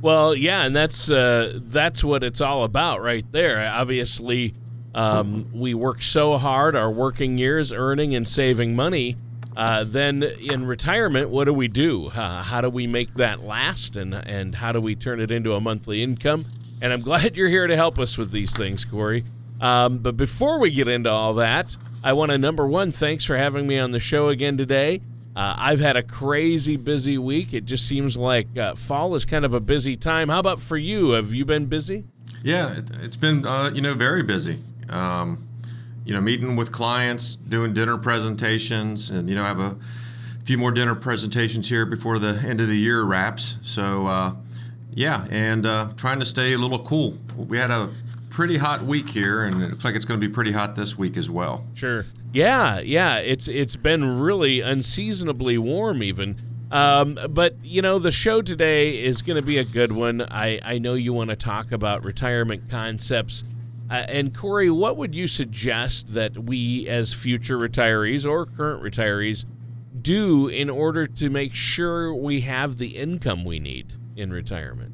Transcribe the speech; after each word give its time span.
Well, 0.00 0.34
yeah, 0.36 0.62
and 0.62 0.76
that's 0.76 1.10
uh, 1.10 1.58
that's 1.60 2.04
what 2.04 2.22
it's 2.22 2.40
all 2.40 2.62
about, 2.62 3.02
right 3.02 3.26
there. 3.32 3.66
Obviously, 3.66 4.54
um, 4.94 5.50
we 5.52 5.74
work 5.74 6.02
so 6.02 6.36
hard 6.36 6.76
our 6.76 6.90
working 6.90 7.36
years, 7.36 7.72
earning 7.72 8.14
and 8.14 8.28
saving 8.28 8.76
money. 8.76 9.16
Uh, 9.56 9.82
then 9.82 10.22
in 10.22 10.64
retirement, 10.66 11.30
what 11.30 11.44
do 11.44 11.52
we 11.52 11.66
do? 11.66 12.06
Uh, 12.08 12.44
how 12.44 12.60
do 12.60 12.70
we 12.70 12.86
make 12.86 13.14
that 13.14 13.42
last, 13.42 13.96
and 13.96 14.14
and 14.14 14.54
how 14.54 14.70
do 14.70 14.80
we 14.80 14.94
turn 14.94 15.18
it 15.20 15.32
into 15.32 15.52
a 15.54 15.60
monthly 15.60 16.00
income? 16.00 16.44
And 16.80 16.92
I'm 16.92 17.00
glad 17.00 17.36
you're 17.36 17.48
here 17.48 17.66
to 17.66 17.76
help 17.76 17.98
us 17.98 18.16
with 18.16 18.30
these 18.30 18.56
things, 18.56 18.84
Corey. 18.84 19.24
Um, 19.60 19.98
but 19.98 20.16
before 20.16 20.60
we 20.60 20.70
get 20.70 20.88
into 20.88 21.10
all 21.10 21.34
that, 21.34 21.76
I 22.04 22.12
want 22.12 22.30
to 22.30 22.38
number 22.38 22.66
one, 22.66 22.92
thanks 22.92 23.24
for 23.24 23.36
having 23.36 23.66
me 23.66 23.78
on 23.78 23.90
the 23.90 24.00
show 24.00 24.28
again 24.28 24.56
today. 24.56 25.00
Uh, 25.34 25.54
I've 25.56 25.80
had 25.80 25.96
a 25.96 26.02
crazy 26.02 26.76
busy 26.76 27.18
week. 27.18 27.52
It 27.52 27.64
just 27.64 27.86
seems 27.86 28.16
like 28.16 28.56
uh, 28.56 28.74
fall 28.74 29.14
is 29.14 29.24
kind 29.24 29.44
of 29.44 29.54
a 29.54 29.60
busy 29.60 29.96
time. 29.96 30.28
How 30.28 30.40
about 30.40 30.60
for 30.60 30.76
you? 30.76 31.10
Have 31.10 31.32
you 31.32 31.44
been 31.44 31.66
busy? 31.66 32.04
Yeah, 32.42 32.78
it, 32.78 32.88
has 32.88 33.16
been 33.16 33.46
uh, 33.46 33.70
you 33.72 33.80
know 33.80 33.94
very 33.94 34.22
busy. 34.22 34.58
Um, 34.88 35.46
you 36.04 36.14
know, 36.14 36.20
meeting 36.20 36.56
with 36.56 36.72
clients, 36.72 37.36
doing 37.36 37.72
dinner 37.72 37.98
presentations, 37.98 39.10
and 39.10 39.28
you 39.28 39.36
know, 39.36 39.44
I 39.44 39.48
have 39.48 39.60
a 39.60 39.76
few 40.44 40.56
more 40.56 40.72
dinner 40.72 40.94
presentations 40.94 41.68
here 41.68 41.84
before 41.84 42.18
the 42.18 42.42
end 42.48 42.60
of 42.60 42.66
the 42.66 42.76
year 42.76 43.02
wraps. 43.02 43.56
So 43.62 44.06
uh, 44.06 44.32
yeah, 44.98 45.28
and 45.30 45.64
uh, 45.64 45.90
trying 45.96 46.18
to 46.18 46.24
stay 46.24 46.54
a 46.54 46.58
little 46.58 46.80
cool. 46.80 47.14
We 47.36 47.56
had 47.56 47.70
a 47.70 47.88
pretty 48.30 48.56
hot 48.56 48.82
week 48.82 49.08
here, 49.08 49.44
and 49.44 49.62
it 49.62 49.70
looks 49.70 49.84
like 49.84 49.94
it's 49.94 50.04
going 50.04 50.20
to 50.20 50.26
be 50.26 50.32
pretty 50.32 50.50
hot 50.50 50.74
this 50.74 50.98
week 50.98 51.16
as 51.16 51.30
well. 51.30 51.64
Sure. 51.74 52.04
Yeah, 52.32 52.80
yeah. 52.80 53.18
It's 53.18 53.46
it's 53.46 53.76
been 53.76 54.18
really 54.18 54.60
unseasonably 54.60 55.56
warm 55.56 56.02
even. 56.02 56.42
Um, 56.72 57.16
but 57.30 57.54
you 57.62 57.80
know 57.80 58.00
the 58.00 58.10
show 58.10 58.42
today 58.42 59.04
is 59.04 59.22
going 59.22 59.40
to 59.40 59.46
be 59.46 59.58
a 59.58 59.64
good 59.64 59.92
one. 59.92 60.20
I 60.20 60.58
I 60.64 60.78
know 60.78 60.94
you 60.94 61.12
want 61.12 61.30
to 61.30 61.36
talk 61.36 61.70
about 61.70 62.04
retirement 62.04 62.68
concepts. 62.68 63.44
Uh, 63.88 64.04
and 64.08 64.36
Corey, 64.36 64.68
what 64.68 64.96
would 64.96 65.14
you 65.14 65.28
suggest 65.28 66.12
that 66.12 66.36
we, 66.36 66.88
as 66.88 67.14
future 67.14 67.56
retirees 67.56 68.28
or 68.28 68.46
current 68.46 68.82
retirees, 68.82 69.44
do 70.02 70.48
in 70.48 70.68
order 70.68 71.06
to 71.06 71.30
make 71.30 71.54
sure 71.54 72.12
we 72.12 72.40
have 72.40 72.78
the 72.78 72.96
income 72.96 73.44
we 73.44 73.60
need 73.60 73.94
in 74.14 74.30
retirement? 74.30 74.87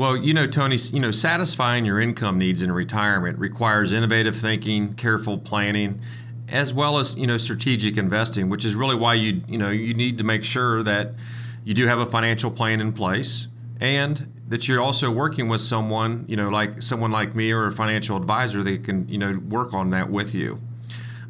Well, 0.00 0.16
you 0.16 0.32
know, 0.32 0.46
Tony, 0.46 0.78
you 0.94 1.00
know, 1.00 1.10
satisfying 1.10 1.84
your 1.84 2.00
income 2.00 2.38
needs 2.38 2.62
in 2.62 2.72
retirement 2.72 3.38
requires 3.38 3.92
innovative 3.92 4.34
thinking, 4.34 4.94
careful 4.94 5.36
planning, 5.36 6.00
as 6.48 6.72
well 6.72 6.96
as, 6.96 7.18
you 7.18 7.26
know, 7.26 7.36
strategic 7.36 7.98
investing, 7.98 8.48
which 8.48 8.64
is 8.64 8.74
really 8.74 8.94
why 8.94 9.12
you, 9.12 9.42
you 9.46 9.58
know, 9.58 9.68
you 9.68 9.92
need 9.92 10.16
to 10.16 10.24
make 10.24 10.42
sure 10.42 10.82
that 10.84 11.12
you 11.64 11.74
do 11.74 11.86
have 11.86 11.98
a 11.98 12.06
financial 12.06 12.50
plan 12.50 12.80
in 12.80 12.94
place 12.94 13.48
and 13.78 14.32
that 14.48 14.68
you're 14.68 14.80
also 14.80 15.10
working 15.10 15.48
with 15.48 15.60
someone, 15.60 16.24
you 16.26 16.34
know, 16.34 16.48
like 16.48 16.80
someone 16.80 17.10
like 17.10 17.34
me 17.34 17.52
or 17.52 17.66
a 17.66 17.70
financial 17.70 18.16
advisor 18.16 18.62
that 18.62 18.82
can, 18.82 19.06
you 19.06 19.18
know, 19.18 19.38
work 19.50 19.74
on 19.74 19.90
that 19.90 20.08
with 20.08 20.34
you. 20.34 20.62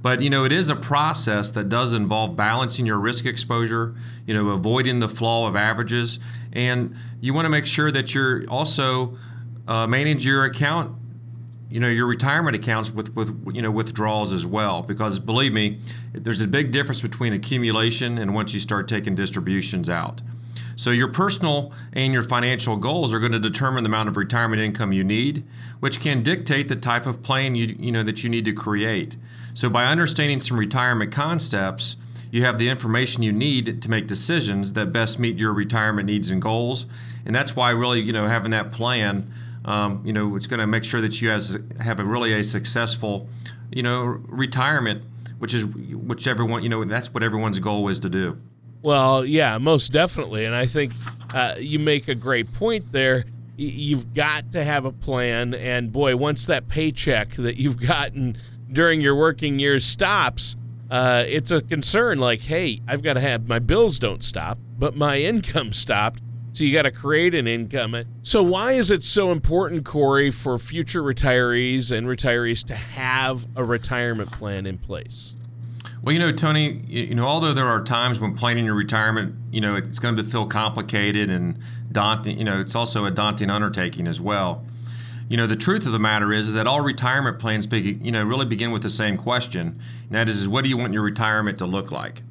But 0.02 0.22
you 0.22 0.30
know, 0.30 0.44
it 0.44 0.52
is 0.52 0.70
a 0.70 0.76
process 0.76 1.50
that 1.50 1.68
does 1.68 1.92
involve 1.92 2.34
balancing 2.34 2.86
your 2.86 2.98
risk 2.98 3.26
exposure, 3.26 3.94
you 4.26 4.32
know, 4.32 4.48
avoiding 4.48 5.00
the 5.00 5.08
flaw 5.08 5.46
of 5.46 5.56
averages, 5.56 6.18
and 6.52 6.94
you 7.20 7.34
want 7.34 7.46
to 7.46 7.50
make 7.50 7.66
sure 7.66 7.90
that 7.90 8.14
you're 8.14 8.44
also 8.48 9.16
uh, 9.68 9.86
manage 9.86 10.26
your 10.26 10.44
account, 10.44 10.96
you 11.70 11.80
know, 11.80 11.88
your 11.88 12.06
retirement 12.06 12.56
accounts 12.56 12.90
with 12.90 13.14
with 13.14 13.54
you 13.54 13.62
know 13.62 13.70
withdrawals 13.70 14.32
as 14.32 14.46
well. 14.46 14.82
Because 14.82 15.18
believe 15.18 15.52
me, 15.52 15.78
there's 16.12 16.40
a 16.40 16.48
big 16.48 16.72
difference 16.72 17.02
between 17.02 17.32
accumulation 17.32 18.18
and 18.18 18.34
once 18.34 18.54
you 18.54 18.60
start 18.60 18.88
taking 18.88 19.14
distributions 19.14 19.88
out. 19.88 20.22
So 20.80 20.90
your 20.90 21.08
personal 21.08 21.74
and 21.92 22.10
your 22.10 22.22
financial 22.22 22.78
goals 22.78 23.12
are 23.12 23.18
going 23.18 23.32
to 23.32 23.38
determine 23.38 23.84
the 23.84 23.90
amount 23.90 24.08
of 24.08 24.16
retirement 24.16 24.62
income 24.62 24.94
you 24.94 25.04
need, 25.04 25.44
which 25.78 26.00
can 26.00 26.22
dictate 26.22 26.68
the 26.68 26.76
type 26.76 27.04
of 27.04 27.22
plan 27.22 27.54
you 27.54 27.76
you 27.78 27.92
know 27.92 28.02
that 28.02 28.24
you 28.24 28.30
need 28.30 28.46
to 28.46 28.54
create. 28.54 29.16
So, 29.52 29.68
by 29.68 29.84
understanding 29.84 30.40
some 30.40 30.58
retirement 30.58 31.12
concepts, 31.12 31.96
you 32.30 32.42
have 32.44 32.58
the 32.58 32.68
information 32.68 33.22
you 33.22 33.32
need 33.32 33.82
to 33.82 33.90
make 33.90 34.06
decisions 34.06 34.74
that 34.74 34.92
best 34.92 35.18
meet 35.18 35.38
your 35.38 35.52
retirement 35.52 36.06
needs 36.06 36.30
and 36.30 36.40
goals. 36.40 36.86
And 37.26 37.34
that's 37.34 37.56
why, 37.56 37.70
really, 37.70 38.00
you 38.00 38.12
know, 38.12 38.26
having 38.26 38.50
that 38.52 38.70
plan, 38.70 39.30
um, 39.64 40.02
you 40.04 40.12
know, 40.12 40.36
it's 40.36 40.46
going 40.46 40.60
to 40.60 40.66
make 40.66 40.84
sure 40.84 41.00
that 41.00 41.20
you 41.20 41.28
has, 41.28 41.58
have 41.82 42.00
a 42.00 42.04
really 42.04 42.32
a 42.32 42.44
successful, 42.44 43.28
you 43.70 43.82
know, 43.82 44.02
retirement, 44.04 45.02
which 45.38 45.54
is 45.54 45.66
which 45.66 46.26
everyone, 46.26 46.62
you 46.62 46.68
know, 46.68 46.84
that's 46.84 47.12
what 47.12 47.22
everyone's 47.22 47.58
goal 47.58 47.88
is 47.88 48.00
to 48.00 48.08
do. 48.08 48.38
Well, 48.82 49.24
yeah, 49.24 49.58
most 49.58 49.92
definitely. 49.92 50.46
And 50.46 50.54
I 50.54 50.66
think 50.66 50.92
uh, 51.34 51.56
you 51.58 51.78
make 51.78 52.08
a 52.08 52.14
great 52.14 52.50
point 52.54 52.84
there. 52.92 53.24
You've 53.56 54.14
got 54.14 54.52
to 54.52 54.64
have 54.64 54.86
a 54.86 54.92
plan. 54.92 55.52
And 55.52 55.92
boy, 55.92 56.16
once 56.16 56.46
that 56.46 56.68
paycheck 56.68 57.30
that 57.32 57.56
you've 57.58 57.78
gotten 57.78 58.38
during 58.72 59.02
your 59.02 59.14
working 59.14 59.58
years 59.58 59.84
stops, 59.84 60.56
uh, 60.90 61.24
it's 61.26 61.50
a 61.50 61.60
concern 61.60 62.18
like, 62.18 62.40
hey, 62.40 62.82
I've 62.88 63.02
got 63.02 63.14
to 63.14 63.20
have 63.20 63.48
my 63.48 63.60
bills 63.60 63.98
don't 63.98 64.24
stop, 64.24 64.58
but 64.78 64.96
my 64.96 65.18
income 65.20 65.72
stopped. 65.72 66.20
So 66.52 66.64
you 66.64 66.72
got 66.72 66.82
to 66.82 66.90
create 66.90 67.32
an 67.34 67.46
income. 67.46 67.96
So 68.22 68.42
why 68.42 68.72
is 68.72 68.90
it 68.90 69.04
so 69.04 69.30
important, 69.30 69.84
Corey, 69.84 70.32
for 70.32 70.58
future 70.58 71.00
retirees 71.00 71.96
and 71.96 72.08
retirees 72.08 72.66
to 72.66 72.74
have 72.74 73.46
a 73.54 73.62
retirement 73.62 74.32
plan 74.32 74.66
in 74.66 74.76
place? 74.76 75.34
Well, 76.02 76.12
you 76.12 76.18
know, 76.18 76.32
Tony, 76.32 76.82
you 76.86 77.14
know, 77.14 77.24
although 77.24 77.52
there 77.52 77.68
are 77.68 77.82
times 77.84 78.20
when 78.20 78.34
planning 78.34 78.64
your 78.64 78.74
retirement, 78.74 79.36
you 79.52 79.60
know, 79.60 79.76
it's 79.76 80.00
going 80.00 80.16
to 80.16 80.24
feel 80.24 80.46
complicated 80.46 81.30
and 81.30 81.58
daunting, 81.92 82.36
you 82.36 82.44
know, 82.44 82.58
it's 82.58 82.74
also 82.74 83.04
a 83.04 83.12
daunting 83.12 83.48
undertaking 83.48 84.08
as 84.08 84.20
well 84.20 84.64
you 85.30 85.36
know, 85.36 85.46
the 85.46 85.54
truth 85.54 85.86
of 85.86 85.92
the 85.92 86.00
matter 86.00 86.32
is, 86.32 86.48
is 86.48 86.54
that 86.54 86.66
all 86.66 86.80
retirement 86.80 87.38
plans, 87.38 87.64
be, 87.64 87.78
you 88.02 88.10
know, 88.10 88.24
really 88.24 88.46
begin 88.46 88.72
with 88.72 88.82
the 88.82 88.90
same 88.90 89.16
question, 89.16 89.80
and 90.06 90.10
that 90.10 90.28
is, 90.28 90.40
is 90.40 90.48
what 90.48 90.64
do 90.64 90.70
you 90.70 90.76
want 90.76 90.92
your 90.92 91.04
retirement 91.04 91.56
to 91.58 91.66
look 91.66 91.92
like? 91.92 92.22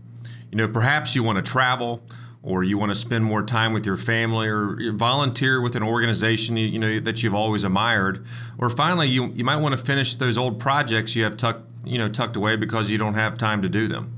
You 0.51 0.57
know, 0.57 0.67
perhaps 0.67 1.15
you 1.15 1.23
want 1.23 1.37
to 1.37 1.41
travel, 1.41 2.03
or 2.43 2.61
you 2.61 2.77
want 2.77 2.91
to 2.91 2.95
spend 2.95 3.23
more 3.23 3.41
time 3.41 3.71
with 3.71 3.85
your 3.85 3.95
family, 3.95 4.49
or 4.49 4.91
volunteer 4.91 5.61
with 5.61 5.77
an 5.77 5.83
organization 5.83 6.57
you, 6.57 6.67
you 6.67 6.77
know 6.77 6.99
that 6.99 7.23
you've 7.23 7.33
always 7.33 7.63
admired, 7.63 8.25
or 8.57 8.69
finally, 8.69 9.07
you 9.07 9.27
you 9.27 9.45
might 9.45 9.57
want 9.57 9.79
to 9.79 9.83
finish 9.83 10.17
those 10.17 10.37
old 10.37 10.59
projects 10.59 11.15
you 11.15 11.23
have 11.23 11.37
tucked 11.37 11.69
you 11.85 11.97
know 11.97 12.09
tucked 12.09 12.35
away 12.35 12.57
because 12.57 12.91
you 12.91 12.97
don't 12.97 13.13
have 13.13 13.37
time 13.37 13.61
to 13.61 13.69
do 13.69 13.87
them. 13.87 14.13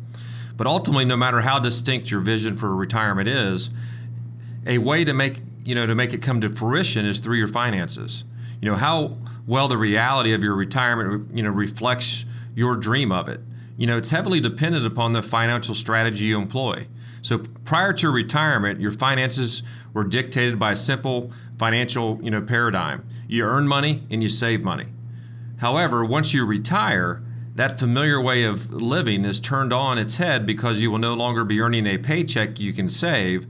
But 0.58 0.66
ultimately, 0.66 1.06
no 1.06 1.18
matter 1.18 1.42
how 1.42 1.60
distinct 1.60 2.10
your 2.10 2.22
vision 2.22 2.56
for 2.56 2.76
retirement 2.76 3.28
is, 3.28 3.70
a 4.66 4.80
way 4.80 5.04
to 5.04 5.14
make 5.14 5.42
you 5.64 5.76
know 5.76 5.86
to 5.86 5.94
make 5.94 6.16
it 6.16 6.24
come 6.24 6.42
to 6.42 6.50
fruition 6.50 7.06
is 7.06 7.20
through 7.20 7.38
your 7.38 7.48
finances. 7.48 8.24
You 8.62 8.70
know 8.70 8.78
how 8.78 9.18
well 9.48 9.68
the 9.68 9.78
reality 9.78 10.34
of 10.34 10.44
your 10.44 10.56
retirement 10.56 11.36
you 11.36 11.44
know 11.44 11.50
reflects 11.50 12.26
your 12.56 12.76
dream 12.76 13.12
of 13.12 13.28
it. 13.28 13.40
You 13.78 13.88
know, 13.88 13.98
it's 13.98 14.12
heavily 14.12 14.40
dependent 14.40 14.86
upon 14.86 15.14
the 15.14 15.24
financial 15.24 15.74
strategy 15.74 16.26
you 16.26 16.38
employ. 16.38 16.88
So 17.24 17.40
prior 17.66 17.94
to 17.94 18.12
retirement, 18.12 18.80
your 18.80 18.92
finances 18.92 19.64
were 19.94 20.04
dictated 20.04 20.60
by 20.60 20.74
a 20.74 20.76
simple 20.76 21.32
financial, 21.58 22.20
you 22.22 22.30
know, 22.30 22.42
paradigm. 22.42 23.08
You 23.28 23.46
earn 23.46 23.68
money 23.68 24.04
and 24.12 24.22
you 24.22 24.30
save 24.30 24.64
money. 24.64 24.88
However, 25.60 26.04
once 26.04 26.34
you 26.34 26.46
retire, 26.46 27.24
that 27.56 27.80
familiar 27.80 28.20
way 28.20 28.44
of 28.44 28.72
living 28.72 29.26
is 29.26 29.40
turned 29.40 29.74
on 29.74 29.98
its 29.98 30.18
head 30.18 30.46
because 30.46 30.82
you 30.82 30.90
will 30.90 30.98
no 30.98 31.14
longer 31.14 31.44
be 31.44 31.60
earning 31.60 31.86
a 31.86 31.98
paycheck 31.98 32.60
you 32.60 32.74
can 32.74 32.88
save 32.88 33.46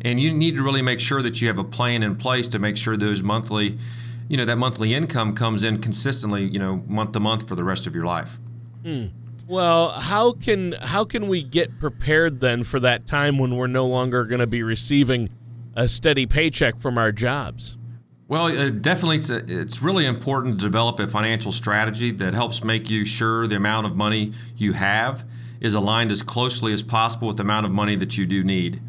and 0.00 0.20
you 0.20 0.32
need 0.32 0.56
to 0.56 0.62
really 0.62 0.82
make 0.82 1.00
sure 1.00 1.22
that 1.22 1.40
you 1.40 1.48
have 1.48 1.58
a 1.58 1.64
plan 1.64 2.02
in 2.02 2.14
place 2.14 2.46
to 2.48 2.58
make 2.58 2.76
sure 2.76 2.96
those 2.96 3.22
monthly 3.22 3.78
you 4.28 4.36
know 4.36 4.44
that 4.44 4.56
monthly 4.56 4.94
income 4.94 5.34
comes 5.34 5.64
in 5.64 5.78
consistently 5.78 6.44
you 6.44 6.58
know 6.58 6.82
month 6.86 7.12
to 7.12 7.20
month 7.20 7.48
for 7.48 7.54
the 7.54 7.64
rest 7.64 7.86
of 7.86 7.94
your 7.94 8.04
life 8.04 8.38
mm. 8.84 9.10
well 9.46 9.90
how 9.90 10.32
can 10.32 10.72
how 10.80 11.04
can 11.04 11.28
we 11.28 11.42
get 11.42 11.78
prepared 11.78 12.40
then 12.40 12.64
for 12.64 12.80
that 12.80 13.06
time 13.06 13.38
when 13.38 13.56
we're 13.56 13.66
no 13.66 13.86
longer 13.86 14.24
going 14.24 14.40
to 14.40 14.46
be 14.46 14.62
receiving 14.62 15.28
a 15.76 15.88
steady 15.88 16.26
paycheck 16.26 16.80
from 16.80 16.98
our 16.98 17.12
jobs 17.12 17.76
well, 18.26 18.46
uh, 18.46 18.70
definitely, 18.70 19.18
it's, 19.18 19.28
a, 19.28 19.44
it's 19.46 19.82
really 19.82 20.06
important 20.06 20.58
to 20.58 20.64
develop 20.64 20.98
a 20.98 21.06
financial 21.06 21.52
strategy 21.52 22.10
that 22.10 22.32
helps 22.32 22.64
make 22.64 22.88
you 22.88 23.04
sure 23.04 23.46
the 23.46 23.56
amount 23.56 23.86
of 23.86 23.96
money 23.96 24.32
you 24.56 24.72
have 24.72 25.24
is 25.60 25.74
aligned 25.74 26.10
as 26.10 26.22
closely 26.22 26.72
as 26.72 26.82
possible 26.82 27.28
with 27.28 27.36
the 27.36 27.42
amount 27.42 27.66
of 27.66 27.72
money 27.72 27.96
that 27.96 28.16
you 28.16 28.24
do 28.24 28.42
need. 28.42 28.80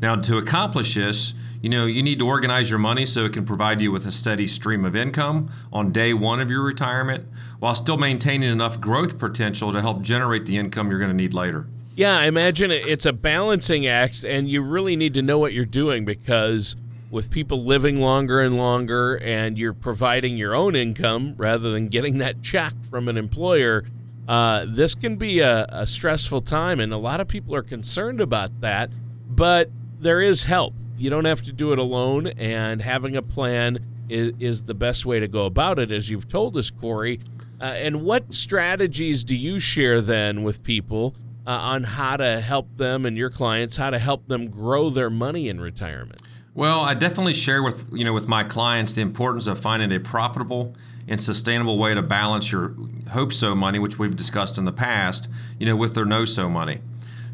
Now, 0.00 0.16
to 0.16 0.36
accomplish 0.36 0.94
this, 0.94 1.32
you 1.62 1.68
know, 1.68 1.86
you 1.86 2.02
need 2.02 2.18
to 2.18 2.26
organize 2.26 2.68
your 2.68 2.80
money 2.80 3.06
so 3.06 3.24
it 3.24 3.32
can 3.32 3.46
provide 3.46 3.80
you 3.80 3.92
with 3.92 4.04
a 4.04 4.10
steady 4.10 4.48
stream 4.48 4.84
of 4.84 4.96
income 4.96 5.48
on 5.72 5.92
day 5.92 6.12
one 6.12 6.40
of 6.40 6.50
your 6.50 6.60
retirement 6.60 7.24
while 7.60 7.74
still 7.74 7.96
maintaining 7.96 8.50
enough 8.50 8.80
growth 8.80 9.16
potential 9.16 9.72
to 9.72 9.80
help 9.80 10.02
generate 10.02 10.44
the 10.44 10.58
income 10.58 10.90
you're 10.90 10.98
going 10.98 11.10
to 11.10 11.16
need 11.16 11.32
later. 11.32 11.68
Yeah, 11.94 12.18
I 12.18 12.26
imagine 12.26 12.72
it's 12.72 13.06
a 13.06 13.12
balancing 13.12 13.86
act, 13.86 14.24
and 14.24 14.48
you 14.48 14.60
really 14.60 14.96
need 14.96 15.14
to 15.14 15.22
know 15.22 15.38
what 15.38 15.52
you're 15.52 15.64
doing 15.64 16.04
because 16.04 16.74
with 17.12 17.30
people 17.30 17.64
living 17.64 18.00
longer 18.00 18.40
and 18.40 18.56
longer, 18.56 19.16
and 19.22 19.56
you're 19.56 19.74
providing 19.74 20.36
your 20.36 20.54
own 20.54 20.74
income 20.74 21.34
rather 21.36 21.70
than 21.70 21.88
getting 21.88 22.18
that 22.18 22.42
check 22.42 22.72
from 22.90 23.08
an 23.08 23.16
employer, 23.16 23.84
uh, 24.26 24.64
this 24.66 24.94
can 24.94 25.16
be 25.16 25.40
a, 25.40 25.66
a 25.68 25.86
stressful 25.86 26.40
time, 26.40 26.80
and 26.80 26.92
a 26.92 26.96
lot 26.96 27.20
of 27.20 27.28
people 27.28 27.54
are 27.54 27.62
concerned 27.62 28.20
about 28.20 28.62
that. 28.62 28.90
But 29.28 29.70
there 30.00 30.20
is 30.20 30.44
help. 30.44 30.74
You 31.02 31.10
don't 31.10 31.24
have 31.24 31.42
to 31.42 31.52
do 31.52 31.72
it 31.72 31.80
alone, 31.80 32.28
and 32.28 32.80
having 32.80 33.16
a 33.16 33.22
plan 33.22 33.84
is, 34.08 34.34
is 34.38 34.62
the 34.62 34.74
best 34.74 35.04
way 35.04 35.18
to 35.18 35.26
go 35.26 35.46
about 35.46 35.80
it, 35.80 35.90
as 35.90 36.08
you've 36.08 36.28
told 36.28 36.56
us, 36.56 36.70
Corey. 36.70 37.18
Uh, 37.60 37.64
and 37.64 38.02
what 38.02 38.32
strategies 38.32 39.24
do 39.24 39.34
you 39.34 39.58
share 39.58 40.00
then 40.00 40.44
with 40.44 40.62
people 40.62 41.16
uh, 41.44 41.50
on 41.50 41.82
how 41.82 42.18
to 42.18 42.40
help 42.40 42.76
them 42.76 43.04
and 43.04 43.16
your 43.16 43.30
clients, 43.30 43.78
how 43.78 43.90
to 43.90 43.98
help 43.98 44.28
them 44.28 44.48
grow 44.48 44.90
their 44.90 45.10
money 45.10 45.48
in 45.48 45.60
retirement? 45.60 46.22
Well, 46.54 46.82
I 46.82 46.94
definitely 46.94 47.32
share 47.32 47.64
with 47.64 47.90
you 47.92 48.04
know 48.04 48.12
with 48.12 48.28
my 48.28 48.44
clients 48.44 48.94
the 48.94 49.02
importance 49.02 49.48
of 49.48 49.58
finding 49.58 49.90
a 49.90 49.98
profitable 49.98 50.76
and 51.08 51.20
sustainable 51.20 51.78
way 51.78 51.94
to 51.94 52.02
balance 52.02 52.52
your 52.52 52.76
hope 53.10 53.32
so 53.32 53.56
money, 53.56 53.80
which 53.80 53.98
we've 53.98 54.14
discussed 54.14 54.56
in 54.56 54.66
the 54.66 54.72
past, 54.72 55.28
you 55.58 55.66
know, 55.66 55.74
with 55.74 55.96
their 55.96 56.04
no 56.04 56.24
so 56.24 56.48
money. 56.48 56.80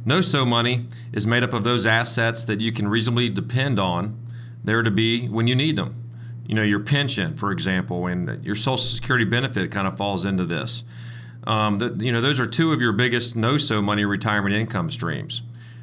No 0.08 0.22
so 0.22 0.46
money 0.46 0.86
is 1.12 1.26
made 1.26 1.42
up 1.42 1.52
of 1.52 1.64
those 1.64 1.86
assets 1.86 2.42
that 2.44 2.62
you 2.62 2.72
can 2.72 2.88
reasonably 2.88 3.28
depend 3.28 3.78
on 3.78 4.18
there 4.64 4.82
to 4.82 4.90
be 4.90 5.28
when 5.28 5.46
you 5.46 5.54
need 5.54 5.76
them. 5.76 6.02
You 6.46 6.54
know, 6.54 6.62
your 6.62 6.80
pension, 6.80 7.36
for 7.36 7.52
example, 7.52 8.06
and 8.06 8.42
your 8.42 8.54
Social 8.54 8.78
Security 8.78 9.26
benefit 9.26 9.70
kind 9.70 9.86
of 9.86 9.98
falls 9.98 10.24
into 10.24 10.46
this. 10.46 10.84
Um, 11.44 11.76
the, 11.76 11.94
you 12.02 12.10
know, 12.10 12.22
those 12.22 12.40
are 12.40 12.46
two 12.46 12.72
of 12.72 12.80
your 12.80 12.92
biggest 12.92 13.36
no 13.36 13.58
so 13.58 13.82
money 13.82 14.06
retirement 14.06 14.54
income 14.54 14.88
streams. 14.88 15.42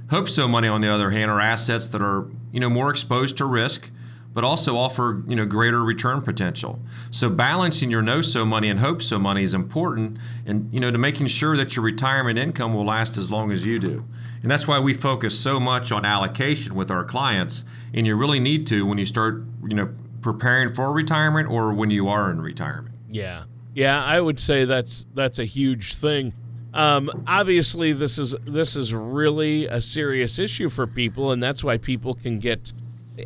Hope 0.10 0.28
so 0.28 0.48
money, 0.48 0.68
on 0.68 0.82
the 0.82 0.92
other 0.92 1.12
hand, 1.12 1.30
are 1.30 1.40
assets 1.40 1.88
that 1.90 2.02
are 2.02 2.28
you 2.52 2.60
know 2.60 2.70
more 2.70 2.90
exposed 2.90 3.38
to 3.38 3.46
risk 3.46 3.92
but 4.36 4.44
also 4.44 4.76
offer 4.76 5.24
you 5.28 5.36
know 5.36 5.46
greater 5.48 5.84
return 5.84 6.22
potential. 6.22 6.80
So 7.10 7.30
balancing 7.32 7.90
your 7.90 8.04
no 8.04 8.22
so 8.22 8.46
money 8.46 8.70
and 8.70 8.80
hope 8.82 9.02
so 9.02 9.18
money 9.18 9.42
is 9.42 9.56
important, 9.56 10.20
and 10.46 10.72
you 10.72 10.80
know 10.80 10.92
to 10.92 11.00
making 11.00 11.28
sure 11.28 11.58
that 11.58 11.76
your 11.76 11.84
retirement 11.84 12.38
income 12.38 12.76
will 12.76 12.86
last 12.86 13.18
as 13.18 13.32
long 13.32 13.52
as 13.52 13.66
you 13.66 13.80
do. 13.80 14.06
And 14.44 14.52
that's 14.52 14.68
why 14.68 14.78
we 14.78 14.94
focus 14.94 15.40
so 15.40 15.60
much 15.60 15.92
on 15.92 16.06
allocation 16.06 16.76
with 16.76 16.92
our 16.92 17.04
clients. 17.04 17.64
And 17.96 18.06
you 18.06 18.16
really 18.16 18.40
need 18.40 18.68
to 18.68 18.86
when 18.86 19.00
you 19.00 19.06
start 19.06 19.42
you 19.68 19.76
know 19.76 19.90
preparing 20.22 20.72
for 20.72 20.92
retirement 20.92 21.50
or 21.50 21.74
when 21.74 21.90
you 21.90 22.10
are 22.10 22.30
in 22.30 22.42
retirement. 22.42 22.94
Yeah, 23.10 23.46
yeah, 23.74 24.04
I 24.04 24.20
would 24.20 24.40
say 24.40 24.66
that's 24.66 25.06
that's 25.16 25.40
a 25.40 25.46
huge 25.46 25.96
thing. 25.96 26.34
Um, 26.74 27.10
obviously, 27.26 27.94
this 27.94 28.20
is 28.20 28.36
this 28.46 28.76
is 28.76 28.94
really 28.94 29.66
a 29.68 29.80
serious 29.80 30.40
issue 30.40 30.68
for 30.68 30.86
people, 30.86 31.32
and 31.32 31.42
that's 31.42 31.64
why 31.64 31.78
people 31.78 32.16
can 32.16 32.40
get 32.40 32.74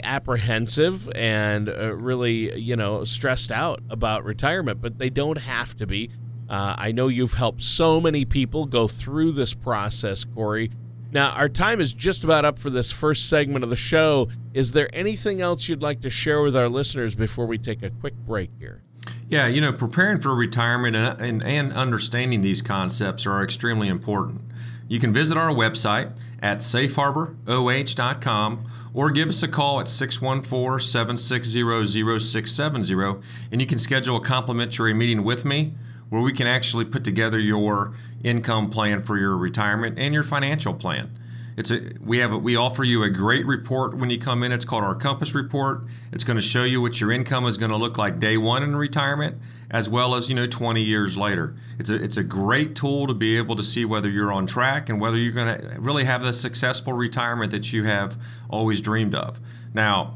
apprehensive 0.03 1.09
and 1.15 1.69
uh, 1.69 1.95
really, 1.95 2.59
you 2.59 2.75
know, 2.75 3.03
stressed 3.03 3.51
out 3.51 3.81
about 3.89 4.23
retirement, 4.23 4.81
but 4.81 4.97
they 4.97 5.09
don't 5.09 5.37
have 5.37 5.75
to 5.77 5.87
be. 5.87 6.09
Uh, 6.49 6.75
I 6.77 6.91
know 6.91 7.07
you've 7.07 7.33
helped 7.33 7.63
so 7.63 8.01
many 8.01 8.25
people 8.25 8.65
go 8.65 8.87
through 8.87 9.33
this 9.33 9.53
process, 9.53 10.23
Corey. 10.23 10.71
Now, 11.11 11.31
our 11.31 11.49
time 11.49 11.81
is 11.81 11.91
just 11.93 12.23
about 12.23 12.45
up 12.45 12.59
for 12.59 12.69
this 12.69 12.91
first 12.91 13.29
segment 13.29 13.63
of 13.63 13.71
the 13.71 13.75
show. 13.75 14.29
Is 14.53 14.73
there 14.73 14.87
anything 14.93 15.41
else 15.41 15.67
you'd 15.67 15.81
like 15.81 16.01
to 16.01 16.09
share 16.09 16.41
with 16.41 16.55
our 16.55 16.69
listeners 16.69 17.15
before 17.15 17.47
we 17.47 17.57
take 17.57 17.81
a 17.81 17.89
quick 17.89 18.13
break 18.15 18.51
here? 18.59 18.83
Yeah, 19.27 19.47
you 19.47 19.59
know, 19.59 19.73
preparing 19.73 20.21
for 20.21 20.35
retirement 20.35 20.95
and, 20.95 21.19
and, 21.19 21.43
and 21.43 21.73
understanding 21.73 22.41
these 22.41 22.61
concepts 22.61 23.25
are 23.25 23.43
extremely 23.43 23.87
important. 23.87 24.41
You 24.87 24.99
can 24.99 25.11
visit 25.13 25.35
our 25.37 25.51
website 25.51 26.19
at 26.41 26.59
safeharboroh.com 26.59 28.63
or 28.93 29.11
give 29.11 29.29
us 29.29 29.43
a 29.43 29.47
call 29.47 29.79
at 29.79 29.87
614 29.87 30.79
760 30.79 32.19
0670 32.19 33.21
and 33.51 33.61
you 33.61 33.67
can 33.67 33.79
schedule 33.79 34.17
a 34.17 34.21
complimentary 34.21 34.93
meeting 34.93 35.23
with 35.23 35.45
me 35.45 35.73
where 36.09 36.21
we 36.21 36.33
can 36.33 36.47
actually 36.47 36.85
put 36.85 37.03
together 37.03 37.39
your 37.39 37.93
income 38.23 38.69
plan 38.69 38.99
for 38.99 39.17
your 39.17 39.37
retirement 39.37 39.97
and 39.99 40.13
your 40.13 40.23
financial 40.23 40.73
plan. 40.73 41.18
It's 41.59 41.71
a 41.71 41.91
we 41.99 42.19
have 42.19 42.31
a, 42.31 42.37
we 42.37 42.55
offer 42.55 42.85
you 42.85 43.03
a 43.03 43.09
great 43.09 43.45
report 43.45 43.93
when 43.93 44.09
you 44.09 44.17
come 44.17 44.43
in. 44.43 44.53
It's 44.53 44.63
called 44.63 44.85
our 44.85 44.95
Compass 44.95 45.35
report. 45.35 45.83
It's 46.13 46.23
going 46.23 46.37
to 46.37 46.41
show 46.41 46.63
you 46.63 46.79
what 46.79 47.01
your 47.01 47.11
income 47.11 47.45
is 47.45 47.57
going 47.57 47.71
to 47.71 47.75
look 47.75 47.97
like 47.97 48.17
day 48.17 48.37
one 48.37 48.63
in 48.63 48.77
retirement, 48.77 49.35
as 49.69 49.89
well 49.89 50.15
as 50.15 50.29
you 50.29 50.35
know 50.37 50.45
20 50.47 50.81
years 50.81 51.17
later. 51.17 51.57
It's 51.77 51.89
a 51.89 52.01
it's 52.01 52.15
a 52.15 52.23
great 52.23 52.77
tool 52.77 53.07
to 53.07 53.13
be 53.13 53.35
able 53.35 53.57
to 53.57 53.63
see 53.63 53.83
whether 53.83 54.09
you're 54.09 54.31
on 54.31 54.47
track 54.47 54.87
and 54.87 55.01
whether 55.01 55.17
you're 55.17 55.33
going 55.33 55.59
to 55.59 55.81
really 55.81 56.05
have 56.05 56.23
the 56.23 56.31
successful 56.31 56.93
retirement 56.93 57.51
that 57.51 57.73
you 57.73 57.83
have 57.83 58.17
always 58.49 58.79
dreamed 58.79 59.13
of. 59.13 59.41
Now. 59.73 60.15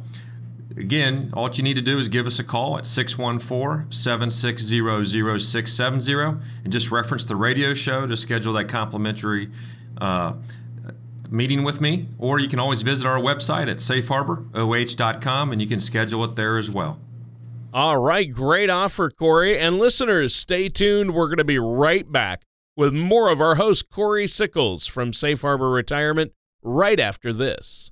Again, 0.75 1.29
all 1.35 1.51
you 1.51 1.61
need 1.61 1.75
to 1.75 1.83
do 1.83 1.99
is 1.99 2.09
give 2.09 2.25
us 2.25 2.39
a 2.39 2.43
call 2.43 2.79
at 2.79 2.85
614 2.87 3.91
760 3.91 5.37
0670 5.37 6.41
and 6.63 6.73
just 6.73 6.89
reference 6.89 7.27
the 7.27 7.35
radio 7.35 7.75
show 7.75 8.07
to 8.07 8.17
schedule 8.17 8.53
that 8.53 8.69
complimentary 8.69 9.51
uh, 9.99 10.33
meeting 11.33 11.63
with 11.63 11.81
me, 11.81 12.05
or 12.19 12.39
you 12.39 12.47
can 12.47 12.59
always 12.59 12.83
visit 12.83 13.07
our 13.07 13.19
website 13.19 13.67
at 13.67 13.77
safeharboroh.com 13.77 15.51
and 15.51 15.61
you 15.61 15.67
can 15.67 15.79
schedule 15.79 16.23
it 16.23 16.35
there 16.35 16.57
as 16.57 16.69
well. 16.69 16.99
All 17.73 17.97
right, 17.97 18.31
great 18.31 18.69
offer, 18.69 19.09
Corey. 19.09 19.57
And 19.59 19.79
listeners, 19.79 20.35
stay 20.35 20.69
tuned. 20.69 21.15
We're 21.15 21.27
going 21.27 21.37
to 21.39 21.43
be 21.43 21.57
right 21.57 22.09
back 22.09 22.43
with 22.75 22.93
more 22.93 23.31
of 23.31 23.41
our 23.41 23.55
host, 23.55 23.89
Corey 23.89 24.27
Sickles 24.27 24.85
from 24.85 25.11
Safe 25.11 25.41
Harbor 25.41 25.71
Retirement, 25.71 26.33
right 26.61 26.99
after 26.99 27.33
this. 27.33 27.91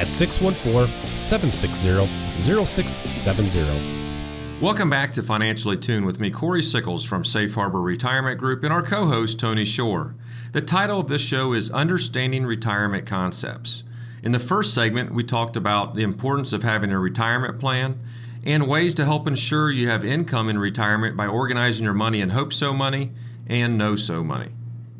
at 0.00 0.08
614 0.08 0.88
760 1.14 2.06
0670. 2.38 4.00
Welcome 4.60 4.88
back 4.90 5.12
to 5.12 5.22
Financially 5.22 5.76
Tuned 5.76 6.06
with 6.06 6.18
me, 6.18 6.30
Corey 6.30 6.62
Sickles 6.62 7.04
from 7.06 7.22
Safe 7.22 7.54
Harbor 7.54 7.80
Retirement 7.80 8.38
Group, 8.38 8.64
and 8.64 8.72
our 8.72 8.82
co 8.82 9.06
host, 9.06 9.38
Tony 9.38 9.64
Shore. 9.64 10.14
The 10.52 10.62
title 10.62 11.00
of 11.00 11.08
this 11.08 11.22
show 11.22 11.52
is 11.52 11.70
Understanding 11.70 12.46
Retirement 12.46 13.06
Concepts. 13.06 13.84
In 14.22 14.32
the 14.32 14.38
first 14.38 14.74
segment, 14.74 15.12
we 15.12 15.22
talked 15.22 15.56
about 15.56 15.94
the 15.94 16.02
importance 16.02 16.52
of 16.52 16.62
having 16.62 16.92
a 16.92 16.98
retirement 16.98 17.58
plan 17.58 17.98
and 18.44 18.66
ways 18.66 18.94
to 18.94 19.04
help 19.04 19.26
ensure 19.26 19.70
you 19.70 19.88
have 19.88 20.02
income 20.02 20.48
in 20.48 20.58
retirement 20.58 21.16
by 21.16 21.26
organizing 21.26 21.84
your 21.84 21.94
money 21.94 22.20
in 22.20 22.30
Hope 22.30 22.52
So 22.52 22.72
money 22.72 23.12
and 23.46 23.76
No 23.76 23.96
So 23.96 24.24
money. 24.24 24.50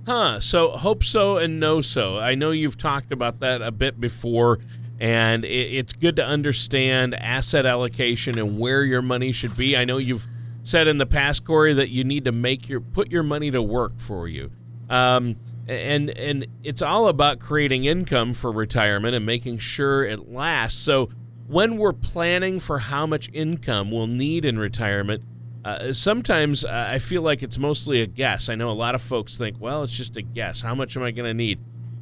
Huh. 0.07 0.41
So 0.41 0.71
hope 0.71 1.05
so 1.05 1.37
and 1.37 1.61
no 1.61 1.81
so. 1.83 2.19
I 2.19 2.35
know 2.35 2.51
you've 2.51 2.79
talked 2.79 3.13
about 3.13 3.41
that 3.41 3.63
a 3.63 3.71
bit 3.71 4.01
before, 4.01 4.59
and 5.01 5.47
it's 5.47 5.95
good 5.95 6.17
to 6.17 6.25
understand 6.25 7.15
asset 7.15 7.65
allocation 7.65 8.39
and 8.39 8.59
where 8.59 8.85
your 8.85 9.01
money 9.01 9.33
should 9.33 9.57
be. 9.57 9.75
I 9.75 9.85
know 9.85 9.97
you've 9.97 10.27
said 10.63 10.87
in 10.89 10.99
the 10.99 11.07
past, 11.07 11.45
Corey, 11.47 11.73
that 11.73 11.89
you 11.89 12.05
need 12.05 12.27
to 12.27 12.33
make 12.33 12.69
your 12.69 12.81
put 12.81 13.11
your 13.11 13.23
money 13.23 13.51
to 13.51 13.63
work 13.63 13.99
for 13.99 14.29
you. 14.29 14.51
Um, 14.91 15.37
and 15.69 16.11
and 16.11 16.47
it's 16.63 16.83
all 16.83 17.09
about 17.09 17.39
creating 17.39 17.87
income 17.87 18.35
for 18.35 18.53
retirement 18.53 19.15
and 19.15 19.25
making 19.25 19.59
sure 19.59 20.05
it 20.05 20.29
lasts. 20.29 20.79
So 20.79 21.09
when 21.47 21.79
we're 21.79 21.95
planning 21.95 22.61
for 22.61 22.79
how 22.79 23.07
much 23.07 23.31
income 23.33 23.91
we'll 23.91 24.07
need 24.07 24.45
in 24.45 24.59
retirement, 24.59 25.23
uh, 25.65 25.95
sometimes 25.95 26.65
I 26.65 26.99
feel 26.99 27.23
like 27.23 27.43
it's 27.43 27.59
mostly 27.59 28.03
a 28.03 28.07
guess. 28.07 28.51
I 28.51 28.55
know 28.55 28.71
a 28.71 28.73
lot 28.73 28.95
of 28.95 29.01
folks 29.01 29.39
think, 29.39 29.57
well, 29.59 29.83
it's 29.83 29.97
just 29.97 30.17
a 30.19 30.23
guess. 30.23 30.61
How 30.61 30.75
much 30.75 30.97
am 30.97 31.03
I 31.03 31.11
going 31.11 31.29
to 31.29 31.35
need? 31.35 31.59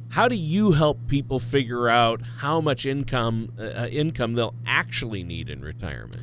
How 0.09 0.27
do 0.27 0.35
you 0.35 0.71
help 0.71 1.07
people 1.07 1.39
figure 1.39 1.87
out 1.87 2.21
how 2.39 2.61
much 2.61 2.85
income 2.85 3.53
uh, 3.59 3.63
uh, 3.63 3.87
income 3.91 4.33
they'll 4.33 4.55
actually 4.65 5.23
need 5.23 5.49
in 5.49 5.61
retirement? 5.61 6.21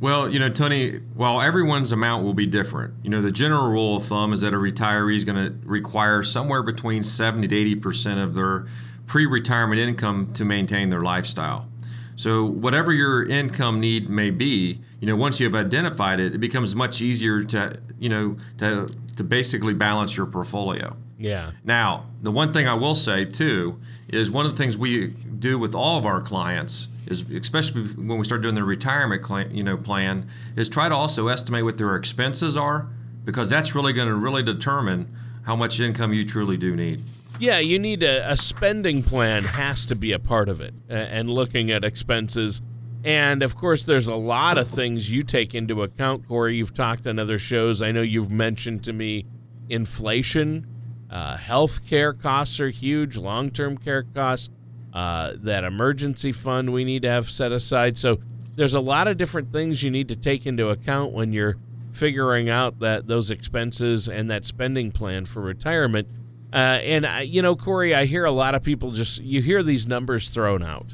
Well, 0.00 0.28
you 0.28 0.38
know, 0.38 0.48
Tony, 0.48 0.98
while 1.14 1.42
everyone's 1.42 1.90
amount 1.90 2.22
will 2.22 2.34
be 2.34 2.46
different, 2.46 2.94
you 3.02 3.10
know, 3.10 3.20
the 3.20 3.32
general 3.32 3.68
rule 3.68 3.96
of 3.96 4.04
thumb 4.04 4.32
is 4.32 4.42
that 4.42 4.54
a 4.54 4.56
retiree 4.56 5.16
is 5.16 5.24
going 5.24 5.44
to 5.44 5.66
require 5.66 6.22
somewhere 6.22 6.62
between 6.62 7.02
70 7.02 7.48
to 7.48 7.56
80 7.56 7.74
percent 7.76 8.20
of 8.20 8.36
their 8.36 8.66
pre-retirement 9.06 9.80
income 9.80 10.32
to 10.34 10.44
maintain 10.44 10.90
their 10.90 11.00
lifestyle. 11.00 11.68
So 12.14 12.44
whatever 12.44 12.92
your 12.92 13.26
income 13.28 13.80
need 13.80 14.08
may 14.08 14.30
be, 14.30 14.80
you 15.00 15.08
know, 15.08 15.16
once 15.16 15.40
you've 15.40 15.54
identified 15.54 16.20
it, 16.20 16.34
it 16.34 16.38
becomes 16.38 16.76
much 16.76 17.00
easier 17.00 17.42
to, 17.44 17.80
you 17.98 18.08
know, 18.08 18.36
to 18.58 18.88
to 19.16 19.24
basically 19.24 19.74
balance 19.74 20.16
your 20.16 20.26
portfolio. 20.26 20.96
Yeah. 21.18 21.50
Now, 21.64 22.06
the 22.22 22.30
one 22.30 22.52
thing 22.52 22.68
I 22.68 22.74
will 22.74 22.94
say 22.94 23.24
too 23.24 23.80
is 24.08 24.30
one 24.30 24.46
of 24.46 24.52
the 24.52 24.56
things 24.56 24.78
we 24.78 25.08
do 25.08 25.58
with 25.58 25.74
all 25.74 25.98
of 25.98 26.06
our 26.06 26.20
clients 26.20 26.88
is, 27.06 27.28
especially 27.30 27.82
when 27.82 28.18
we 28.18 28.24
start 28.24 28.42
doing 28.42 28.54
their 28.54 28.64
retirement, 28.64 29.52
you 29.52 29.62
know, 29.62 29.76
plan, 29.76 30.28
is 30.56 30.68
try 30.68 30.88
to 30.88 30.94
also 30.94 31.28
estimate 31.28 31.64
what 31.64 31.76
their 31.76 31.96
expenses 31.96 32.56
are 32.56 32.88
because 33.24 33.50
that's 33.50 33.74
really 33.74 33.92
going 33.92 34.08
to 34.08 34.14
really 34.14 34.42
determine 34.42 35.14
how 35.44 35.56
much 35.56 35.80
income 35.80 36.12
you 36.12 36.24
truly 36.24 36.56
do 36.56 36.76
need. 36.76 37.00
Yeah, 37.40 37.58
you 37.58 37.78
need 37.78 38.02
a, 38.02 38.30
a 38.30 38.36
spending 38.36 39.02
plan 39.02 39.44
has 39.44 39.86
to 39.86 39.94
be 39.94 40.12
a 40.12 40.18
part 40.18 40.48
of 40.48 40.60
it, 40.60 40.74
and 40.88 41.30
looking 41.30 41.70
at 41.70 41.84
expenses. 41.84 42.60
And 43.04 43.42
of 43.42 43.56
course, 43.56 43.84
there's 43.84 44.08
a 44.08 44.14
lot 44.16 44.58
of 44.58 44.66
things 44.66 45.10
you 45.10 45.22
take 45.22 45.54
into 45.54 45.82
account, 45.82 46.26
Corey. 46.26 46.56
You've 46.56 46.74
talked 46.74 47.06
on 47.06 47.18
other 47.18 47.38
shows. 47.38 47.80
I 47.80 47.92
know 47.92 48.02
you've 48.02 48.30
mentioned 48.30 48.82
to 48.84 48.92
me 48.92 49.24
inflation, 49.68 50.66
uh, 51.10 51.36
health 51.36 51.88
care 51.88 52.12
costs 52.12 52.60
are 52.60 52.70
huge, 52.70 53.16
long 53.16 53.50
term 53.50 53.78
care 53.78 54.02
costs, 54.02 54.50
uh, 54.92 55.32
that 55.36 55.64
emergency 55.64 56.32
fund 56.32 56.72
we 56.72 56.84
need 56.84 57.02
to 57.02 57.10
have 57.10 57.30
set 57.30 57.52
aside. 57.52 57.96
So 57.96 58.18
there's 58.56 58.74
a 58.74 58.80
lot 58.80 59.08
of 59.08 59.16
different 59.16 59.52
things 59.52 59.82
you 59.82 59.90
need 59.90 60.08
to 60.08 60.16
take 60.16 60.46
into 60.46 60.68
account 60.68 61.12
when 61.12 61.32
you're 61.32 61.56
figuring 61.92 62.48
out 62.48 62.78
that 62.80 63.06
those 63.06 63.30
expenses 63.30 64.08
and 64.08 64.30
that 64.30 64.44
spending 64.44 64.90
plan 64.90 65.24
for 65.24 65.40
retirement. 65.40 66.08
Uh, 66.52 66.56
and 66.56 67.06
I, 67.06 67.22
you 67.22 67.42
know, 67.42 67.56
Corey, 67.56 67.94
I 67.94 68.06
hear 68.06 68.24
a 68.24 68.30
lot 68.30 68.54
of 68.54 68.62
people 68.62 68.92
just 68.92 69.22
you 69.22 69.42
hear 69.42 69.62
these 69.62 69.86
numbers 69.86 70.28
thrown 70.28 70.62
out 70.62 70.86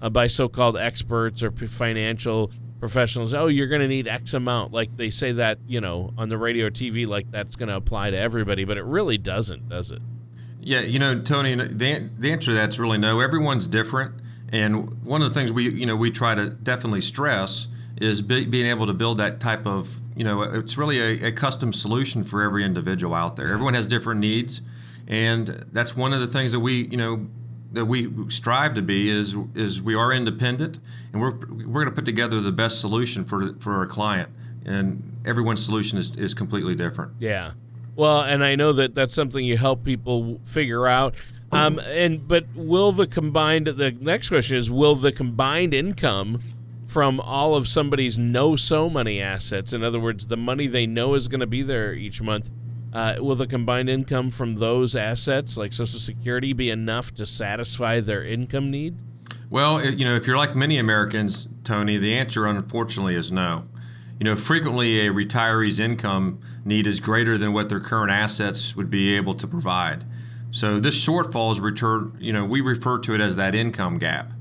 uh, 0.00 0.08
by 0.08 0.26
so-called 0.26 0.76
experts 0.76 1.42
or 1.42 1.50
financial 1.50 2.50
professionals. 2.80 3.32
Oh, 3.32 3.46
you're 3.46 3.68
going 3.68 3.82
to 3.82 3.88
need 3.88 4.08
X 4.08 4.34
amount. 4.34 4.72
Like 4.72 4.96
they 4.96 5.10
say 5.10 5.32
that 5.32 5.58
you 5.66 5.80
know 5.80 6.12
on 6.18 6.28
the 6.28 6.38
radio 6.38 6.66
or 6.66 6.70
TV, 6.70 7.06
like 7.06 7.30
that's 7.30 7.56
going 7.56 7.68
to 7.68 7.76
apply 7.76 8.10
to 8.10 8.18
everybody, 8.18 8.64
but 8.64 8.76
it 8.76 8.84
really 8.84 9.18
doesn't, 9.18 9.68
does 9.68 9.92
it? 9.92 10.02
Yeah, 10.60 10.80
you 10.80 10.98
know, 10.98 11.20
Tony, 11.20 11.54
the, 11.54 12.10
the 12.18 12.32
answer 12.32 12.50
to 12.50 12.54
that's 12.54 12.78
really 12.78 12.98
no. 12.98 13.20
Everyone's 13.20 13.66
different, 13.68 14.14
and 14.50 15.02
one 15.04 15.22
of 15.22 15.28
the 15.28 15.34
things 15.34 15.52
we 15.52 15.70
you 15.70 15.86
know 15.86 15.96
we 15.96 16.10
try 16.10 16.34
to 16.34 16.50
definitely 16.50 17.02
stress 17.02 17.68
is 17.98 18.22
be, 18.22 18.46
being 18.46 18.66
able 18.66 18.86
to 18.86 18.94
build 18.94 19.18
that 19.18 19.40
type 19.40 19.66
of 19.66 20.00
you 20.16 20.24
know 20.24 20.42
it's 20.42 20.76
really 20.76 20.98
a, 21.00 21.28
a 21.28 21.32
custom 21.32 21.72
solution 21.72 22.24
for 22.24 22.42
every 22.42 22.64
individual 22.64 23.14
out 23.14 23.36
there. 23.36 23.52
Everyone 23.52 23.74
has 23.74 23.86
different 23.86 24.20
needs 24.20 24.62
and 25.10 25.66
that's 25.72 25.96
one 25.96 26.12
of 26.12 26.20
the 26.20 26.26
things 26.26 26.52
that 26.52 26.60
we 26.60 26.86
you 26.86 26.96
know 26.96 27.26
that 27.72 27.86
we 27.86 28.10
strive 28.28 28.74
to 28.74 28.82
be 28.82 29.08
is 29.08 29.36
is 29.54 29.82
we 29.82 29.94
are 29.94 30.12
independent 30.12 30.78
and 31.12 31.20
we're 31.20 31.34
we're 31.34 31.84
going 31.84 31.86
to 31.86 31.92
put 31.92 32.04
together 32.04 32.40
the 32.40 32.52
best 32.52 32.80
solution 32.80 33.24
for 33.24 33.54
for 33.54 33.74
our 33.74 33.86
client 33.86 34.30
and 34.64 35.16
everyone's 35.24 35.64
solution 35.64 35.98
is, 35.98 36.16
is 36.16 36.34
completely 36.34 36.74
different. 36.74 37.12
Yeah. 37.18 37.52
Well 37.96 38.22
and 38.22 38.42
i 38.44 38.54
know 38.54 38.72
that 38.72 38.94
that's 38.94 39.14
something 39.14 39.44
you 39.44 39.56
help 39.56 39.84
people 39.84 40.40
figure 40.44 40.86
out. 40.86 41.14
Um, 41.52 41.80
and 41.80 42.26
but 42.28 42.46
will 42.54 42.92
the 42.92 43.08
combined 43.08 43.66
the 43.66 43.90
next 43.90 44.28
question 44.28 44.56
is 44.56 44.70
will 44.70 44.94
the 44.94 45.10
combined 45.10 45.74
income 45.74 46.40
from 46.86 47.20
all 47.20 47.56
of 47.56 47.68
somebody's 47.68 48.18
no 48.18 48.54
so 48.54 48.88
money 48.88 49.20
assets 49.20 49.72
in 49.72 49.82
other 49.82 49.98
words 49.98 50.28
the 50.28 50.36
money 50.36 50.68
they 50.68 50.86
know 50.86 51.14
is 51.14 51.26
going 51.26 51.40
to 51.40 51.48
be 51.48 51.62
there 51.62 51.92
each 51.92 52.22
month 52.22 52.50
uh, 52.92 53.16
will 53.18 53.36
the 53.36 53.46
combined 53.46 53.88
income 53.88 54.30
from 54.30 54.56
those 54.56 54.96
assets, 54.96 55.56
like 55.56 55.72
Social 55.72 56.00
Security, 56.00 56.52
be 56.52 56.70
enough 56.70 57.14
to 57.14 57.26
satisfy 57.26 58.00
their 58.00 58.24
income 58.24 58.70
need? 58.70 58.96
Well, 59.48 59.84
you 59.84 60.04
know, 60.04 60.14
if 60.14 60.26
you're 60.26 60.36
like 60.36 60.54
many 60.54 60.78
Americans, 60.78 61.48
Tony, 61.64 61.96
the 61.96 62.14
answer 62.14 62.46
unfortunately 62.46 63.14
is 63.14 63.30
no. 63.32 63.64
You 64.18 64.24
know, 64.24 64.36
frequently 64.36 65.06
a 65.06 65.10
retiree's 65.10 65.80
income 65.80 66.40
need 66.64 66.86
is 66.86 67.00
greater 67.00 67.38
than 67.38 67.52
what 67.52 67.68
their 67.68 67.80
current 67.80 68.12
assets 68.12 68.76
would 68.76 68.90
be 68.90 69.16
able 69.16 69.34
to 69.34 69.46
provide. 69.46 70.04
So 70.50 70.78
this 70.78 70.94
shortfall 70.94 71.52
is 71.52 71.60
return, 71.60 72.16
you 72.20 72.32
know, 72.32 72.44
we 72.44 72.60
refer 72.60 72.98
to 72.98 73.14
it 73.14 73.20
as 73.20 73.36
that 73.36 73.54
income 73.54 73.98
gap. 73.98 74.32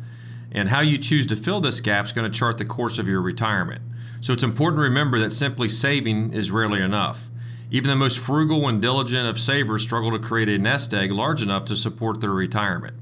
And 0.52 0.70
how 0.70 0.82
you 0.82 0.98
choose 0.98 1.26
to 1.28 1.36
fill 1.36 1.62
this 1.62 1.82
gap 1.82 2.06
is 2.06 2.12
going 2.12 2.30
to 2.30 2.38
chart 2.38 2.58
the 2.58 2.66
course 2.66 2.98
of 3.00 3.08
your 3.08 3.22
retirement. 3.22 3.82
So 4.22 4.34
it's 4.34 4.44
important 4.44 4.80
to 4.80 4.84
remember 4.84 5.20
that 5.20 5.32
simply 5.32 5.68
saving 5.68 6.34
is 6.34 6.52
rarely 6.52 6.82
enough. 6.82 7.30
Even 7.72 7.90
the 7.90 7.96
most 7.96 8.18
frugal 8.18 8.68
and 8.68 8.82
diligent 8.82 9.28
of 9.28 9.38
savers 9.38 9.84
struggle 9.84 10.12
to 10.12 10.20
create 10.20 10.50
a 10.50 10.58
nest 10.58 10.94
egg 10.94 11.12
large 11.12 11.44
enough 11.44 11.66
to 11.66 11.76
support 11.76 12.20
their 12.20 12.32
retirement. 12.32 12.96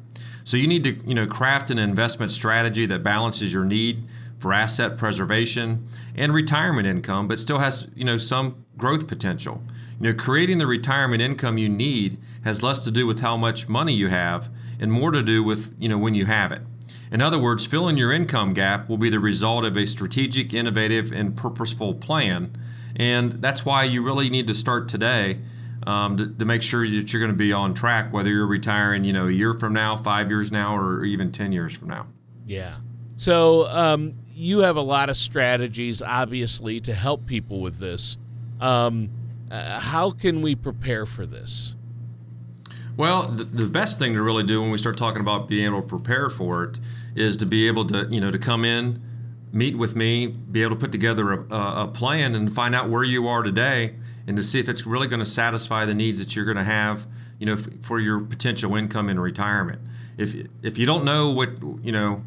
So 0.44 0.58
you 0.58 0.68
need 0.68 0.84
to, 0.84 0.96
you 1.06 1.14
know, 1.14 1.26
craft 1.26 1.72
an 1.72 1.78
investment 1.78 2.32
strategy 2.32 2.86
that 2.86 3.04
balances 3.04 3.54
your 3.54 3.66
need 3.66 4.04
for 4.40 4.54
asset 4.54 4.98
preservation 4.98 5.86
and 6.16 6.34
retirement 6.34 6.88
income, 6.88 7.28
but 7.28 7.40
still 7.40 7.60
has, 7.60 7.90
you 7.96 8.04
know, 8.04 8.18
some 8.18 8.66
growth 8.78 9.08
potential. 9.08 9.64
You 10.00 10.12
know, 10.12 10.18
creating 10.18 10.58
the 10.58 10.68
retirement 10.68 11.22
income 11.22 11.58
you 11.58 11.70
need 11.70 12.18
has 12.44 12.62
less 12.62 12.84
to 12.84 12.92
do 12.92 13.08
with 13.08 13.22
how 13.22 13.36
much 13.36 13.68
money 13.68 13.94
you 13.94 14.10
have 14.10 14.50
and 14.80 14.92
more 14.92 15.12
to 15.12 15.24
do 15.24 15.44
with, 15.44 15.74
you 15.80 15.90
know, 15.90 15.98
when 15.98 16.14
you 16.14 16.26
have 16.26 16.52
it. 16.52 16.62
In 17.12 17.22
other 17.22 17.40
words, 17.40 17.66
filling 17.66 17.98
your 17.98 18.12
income 18.12 18.54
gap 18.54 18.90
will 18.90 18.98
be 18.98 19.10
the 19.10 19.20
result 19.20 19.64
of 19.64 19.78
a 19.78 19.88
strategic, 19.88 20.54
innovative, 20.54 21.12
and 21.12 21.38
purposeful 21.38 21.94
plan 21.94 22.56
and 22.98 23.32
that's 23.34 23.64
why 23.64 23.84
you 23.84 24.04
really 24.04 24.30
need 24.30 24.48
to 24.48 24.54
start 24.54 24.90
today 24.90 25.38
um, 25.86 26.18
to, 26.18 26.28
to, 26.28 26.46
make 26.46 26.64
sure 26.64 26.86
that 26.86 27.14
you're 27.14 27.20
going 27.20 27.32
to 27.32 27.38
be 27.38 27.54
on 27.54 27.74
track, 27.74 28.12
whether 28.12 28.30
you're 28.30 28.48
retiring, 28.48 29.06
you 29.06 29.14
know, 29.14 29.28
a 29.28 29.32
year 29.32 29.54
from 29.54 29.72
now, 29.72 29.96
five 29.96 30.30
years 30.30 30.52
now, 30.52 30.76
or 30.76 31.06
even 31.06 31.32
10 31.32 31.54
years 31.54 31.78
from 31.78 31.88
now. 31.88 32.08
Yeah. 32.46 32.76
So 33.16 33.68
um, 33.68 34.16
you 34.34 34.60
have 34.60 34.76
a 34.76 34.82
lot 34.82 35.10
of 35.10 35.16
strategies, 35.16 36.02
obviously, 36.02 36.82
to 36.82 36.94
help 36.94 37.26
people 37.26 37.62
with 37.62 37.78
this. 37.78 38.18
Um, 38.60 39.10
uh, 39.50 39.80
how 39.80 40.12
can 40.12 40.42
we 40.42 40.56
prepare 40.56 41.06
for 41.06 41.26
this? 41.26 41.74
Well, 42.98 43.24
the, 43.24 43.44
the 43.44 43.70
best 43.70 44.00
thing 44.00 44.16
to 44.16 44.24
really 44.24 44.44
do 44.44 44.60
when 44.60 44.72
we 44.72 44.78
start 44.80 44.98
talking 44.98 45.22
about 45.22 45.48
being 45.48 45.66
able 45.66 45.84
to 45.84 45.88
prepare 45.88 46.30
for 46.30 46.64
it 46.64 46.80
is 47.16 47.38
to 47.38 47.46
be 47.46 47.68
able 47.68 47.86
to, 47.86 48.08
you 48.10 48.20
know, 48.20 48.32
to 48.32 48.40
come 48.40 48.66
in 48.66 49.02
meet 49.58 49.76
with 49.76 49.96
me, 49.96 50.28
be 50.28 50.62
able 50.62 50.72
to 50.72 50.80
put 50.80 50.92
together 50.92 51.32
a, 51.32 51.56
a 51.84 51.88
plan 51.88 52.36
and 52.36 52.54
find 52.54 52.76
out 52.76 52.90
where 52.90 53.04
you 53.04 53.28
are 53.28 53.42
today 53.42 53.96
and 54.28 54.38
to 54.38 54.44
see 54.44 54.60
if 54.60 54.70
it's 54.70 54.86
really 54.86 55.08
going 55.08 55.20
to 55.20 55.26
satisfy 55.26 55.86
the 55.86 55.94
needs 55.94 56.20
that 56.20 56.36
you're 56.36 56.46
going 56.46 56.58
to 56.58 56.64
have, 56.64 57.08
you 57.40 57.46
know, 57.46 57.54
f- 57.54 57.68
for 57.82 58.00
your 58.00 58.20
potential 58.20 58.76
income 58.76 59.10
in 59.10 59.20
retirement. 59.20 59.82
If 60.18 60.36
if 60.62 60.78
you 60.78 60.86
don't 60.86 61.04
know 61.04 61.32
what, 61.32 61.62
you 61.82 61.92
know, 61.92 62.24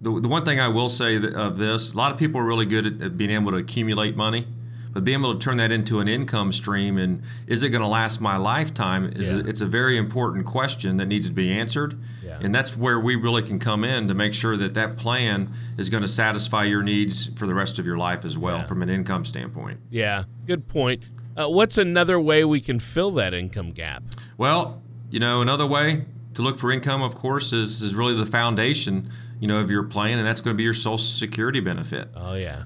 the, 0.00 0.20
the 0.20 0.28
one 0.28 0.44
thing 0.44 0.60
I 0.60 0.68
will 0.68 0.88
say 0.88 1.16
of 1.16 1.58
this, 1.58 1.92
a 1.92 1.96
lot 1.96 2.12
of 2.12 2.18
people 2.18 2.40
are 2.40 2.44
really 2.44 2.66
good 2.66 2.86
at, 2.86 3.02
at 3.02 3.16
being 3.16 3.30
able 3.30 3.52
to 3.52 3.58
accumulate 3.58 4.16
money, 4.16 4.46
but 4.94 5.04
being 5.04 5.20
able 5.20 5.34
to 5.34 5.38
turn 5.38 5.58
that 5.58 5.70
into 5.70 6.00
an 6.00 6.08
income 6.08 6.52
stream 6.52 6.96
and 6.96 7.22
is 7.46 7.62
it 7.62 7.70
going 7.70 7.82
to 7.82 7.88
last 7.88 8.20
my 8.20 8.36
lifetime 8.36 9.04
is 9.04 9.32
yeah. 9.32 9.38
a, 9.38 9.46
it's 9.46 9.60
a 9.60 9.66
very 9.66 9.98
important 9.98 10.46
question 10.46 10.96
that 10.96 11.06
needs 11.06 11.26
to 11.26 11.34
be 11.34 11.52
answered. 11.52 12.00
Yeah. 12.24 12.38
And 12.40 12.54
that's 12.54 12.76
where 12.76 12.98
we 12.98 13.16
really 13.16 13.42
can 13.42 13.58
come 13.58 13.84
in 13.84 14.08
to 14.08 14.14
make 14.14 14.32
sure 14.32 14.56
that 14.56 14.74
that 14.74 14.96
plan– 14.96 15.48
is 15.76 15.90
going 15.90 16.02
to 16.02 16.08
satisfy 16.08 16.64
your 16.64 16.82
needs 16.82 17.28
for 17.38 17.46
the 17.46 17.54
rest 17.54 17.78
of 17.78 17.86
your 17.86 17.96
life 17.96 18.24
as 18.24 18.38
well 18.38 18.58
yeah. 18.58 18.64
from 18.64 18.82
an 18.82 18.88
income 18.88 19.24
standpoint. 19.24 19.80
Yeah, 19.90 20.24
good 20.46 20.68
point. 20.68 21.02
Uh, 21.36 21.48
what's 21.48 21.78
another 21.78 22.20
way 22.20 22.44
we 22.44 22.60
can 22.60 22.78
fill 22.78 23.10
that 23.12 23.34
income 23.34 23.72
gap? 23.72 24.04
Well, 24.38 24.82
you 25.10 25.18
know, 25.18 25.40
another 25.40 25.66
way 25.66 26.04
to 26.34 26.42
look 26.42 26.58
for 26.58 26.70
income, 26.70 27.02
of 27.02 27.14
course, 27.14 27.52
is, 27.52 27.82
is 27.82 27.94
really 27.94 28.14
the 28.14 28.26
foundation, 28.26 29.10
you 29.40 29.48
know, 29.48 29.58
of 29.58 29.70
your 29.70 29.82
plan, 29.82 30.18
and 30.18 30.26
that's 30.26 30.40
going 30.40 30.54
to 30.54 30.56
be 30.56 30.64
your 30.64 30.74
Social 30.74 30.98
Security 30.98 31.60
benefit. 31.60 32.08
Oh 32.14 32.34
yeah. 32.34 32.64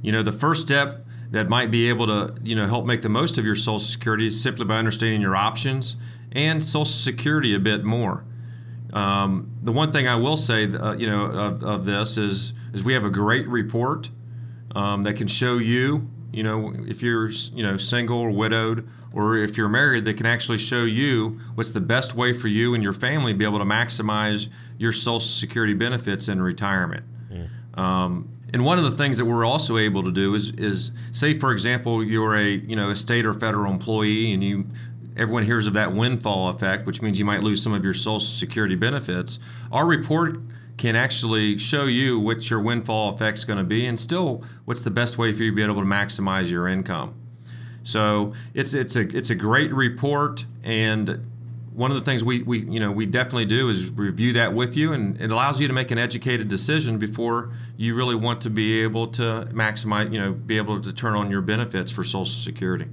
You 0.00 0.12
know, 0.12 0.22
the 0.22 0.32
first 0.32 0.62
step 0.62 1.04
that 1.30 1.48
might 1.48 1.70
be 1.70 1.88
able 1.88 2.06
to, 2.06 2.34
you 2.42 2.56
know, 2.56 2.66
help 2.66 2.86
make 2.86 3.02
the 3.02 3.08
most 3.08 3.38
of 3.38 3.44
your 3.44 3.54
Social 3.54 3.78
Security 3.78 4.30
simply 4.30 4.64
by 4.64 4.76
understanding 4.76 5.20
your 5.20 5.36
options 5.36 5.96
and 6.32 6.62
Social 6.62 6.84
Security 6.84 7.54
a 7.54 7.58
bit 7.58 7.84
more. 7.84 8.24
Um, 8.92 9.50
the 9.62 9.72
one 9.72 9.92
thing 9.92 10.08
I 10.08 10.16
will 10.16 10.38
say, 10.38 10.64
uh, 10.72 10.94
you 10.94 11.06
know, 11.06 11.26
of, 11.26 11.62
of, 11.62 11.84
this 11.84 12.16
is 12.16 12.54
is 12.72 12.84
we 12.84 12.94
have 12.94 13.04
a 13.04 13.10
great 13.10 13.46
report 13.46 14.08
um, 14.74 15.02
that 15.02 15.14
can 15.14 15.28
show 15.28 15.58
you, 15.58 16.10
you 16.32 16.42
know, 16.42 16.72
if 16.86 17.02
you're, 17.02 17.28
you 17.28 17.62
know, 17.62 17.76
single 17.76 18.18
or 18.18 18.30
widowed, 18.30 18.88
or 19.12 19.36
if 19.36 19.58
you're 19.58 19.68
married, 19.68 20.06
that 20.06 20.16
can 20.16 20.24
actually 20.24 20.56
show 20.56 20.84
you 20.84 21.38
what's 21.54 21.72
the 21.72 21.80
best 21.82 22.14
way 22.14 22.32
for 22.32 22.48
you 22.48 22.74
and 22.74 22.82
your 22.82 22.94
family 22.94 23.32
to 23.32 23.38
be 23.38 23.44
able 23.44 23.58
to 23.58 23.64
maximize 23.64 24.48
your 24.78 24.92
Social 24.92 25.20
Security 25.20 25.74
benefits 25.74 26.28
in 26.28 26.40
retirement. 26.40 27.04
Mm. 27.30 27.78
Um, 27.78 28.37
and 28.52 28.64
one 28.64 28.78
of 28.78 28.84
the 28.84 28.90
things 28.90 29.18
that 29.18 29.26
we're 29.26 29.44
also 29.44 29.76
able 29.76 30.02
to 30.02 30.10
do 30.10 30.34
is, 30.34 30.50
is 30.52 30.92
say, 31.12 31.34
for 31.34 31.52
example, 31.52 32.02
you're 32.02 32.34
a 32.34 32.48
you 32.48 32.76
know 32.76 32.90
a 32.90 32.94
state 32.94 33.26
or 33.26 33.34
federal 33.34 33.70
employee, 33.70 34.32
and 34.32 34.42
you 34.42 34.66
everyone 35.16 35.44
hears 35.44 35.66
of 35.66 35.74
that 35.74 35.92
windfall 35.92 36.48
effect, 36.48 36.86
which 36.86 37.02
means 37.02 37.18
you 37.18 37.24
might 37.24 37.42
lose 37.42 37.62
some 37.62 37.72
of 37.72 37.84
your 37.84 37.92
Social 37.92 38.20
Security 38.20 38.76
benefits. 38.76 39.38
Our 39.70 39.86
report 39.86 40.38
can 40.78 40.94
actually 40.94 41.58
show 41.58 41.84
you 41.86 42.18
what 42.20 42.48
your 42.48 42.60
windfall 42.60 43.12
effect 43.12 43.38
is 43.38 43.44
going 43.44 43.58
to 43.58 43.64
be, 43.64 43.84
and 43.86 43.98
still 43.98 44.44
what's 44.64 44.82
the 44.82 44.90
best 44.90 45.18
way 45.18 45.32
for 45.32 45.42
you 45.42 45.50
to 45.50 45.56
be 45.56 45.62
able 45.62 45.74
to 45.74 45.80
maximize 45.82 46.50
your 46.50 46.68
income. 46.68 47.14
So 47.82 48.32
it's 48.54 48.72
it's 48.72 48.96
a 48.96 49.00
it's 49.16 49.30
a 49.30 49.34
great 49.34 49.72
report, 49.72 50.46
and 50.62 51.26
one 51.72 51.90
of 51.90 51.96
the 51.96 52.02
things 52.02 52.24
we, 52.24 52.42
we 52.42 52.60
you 52.60 52.80
know 52.80 52.90
we 52.90 53.06
definitely 53.06 53.44
do 53.44 53.68
is 53.68 53.90
review 53.90 54.32
that 54.34 54.52
with 54.54 54.76
you, 54.76 54.92
and 54.92 55.20
it 55.20 55.30
allows 55.30 55.60
you 55.60 55.68
to 55.68 55.74
make 55.74 55.90
an 55.90 55.98
educated 55.98 56.48
decision 56.48 56.98
before 56.98 57.50
you 57.78 57.94
really 57.94 58.16
want 58.16 58.42
to 58.42 58.50
be 58.50 58.82
able 58.82 59.06
to 59.06 59.48
maximize 59.52 60.12
you 60.12 60.20
know 60.20 60.32
be 60.32 60.58
able 60.58 60.78
to 60.80 60.92
turn 60.92 61.14
on 61.14 61.30
your 61.30 61.40
benefits 61.40 61.90
for 61.90 62.04
Social 62.04 62.26
Security. 62.26 62.86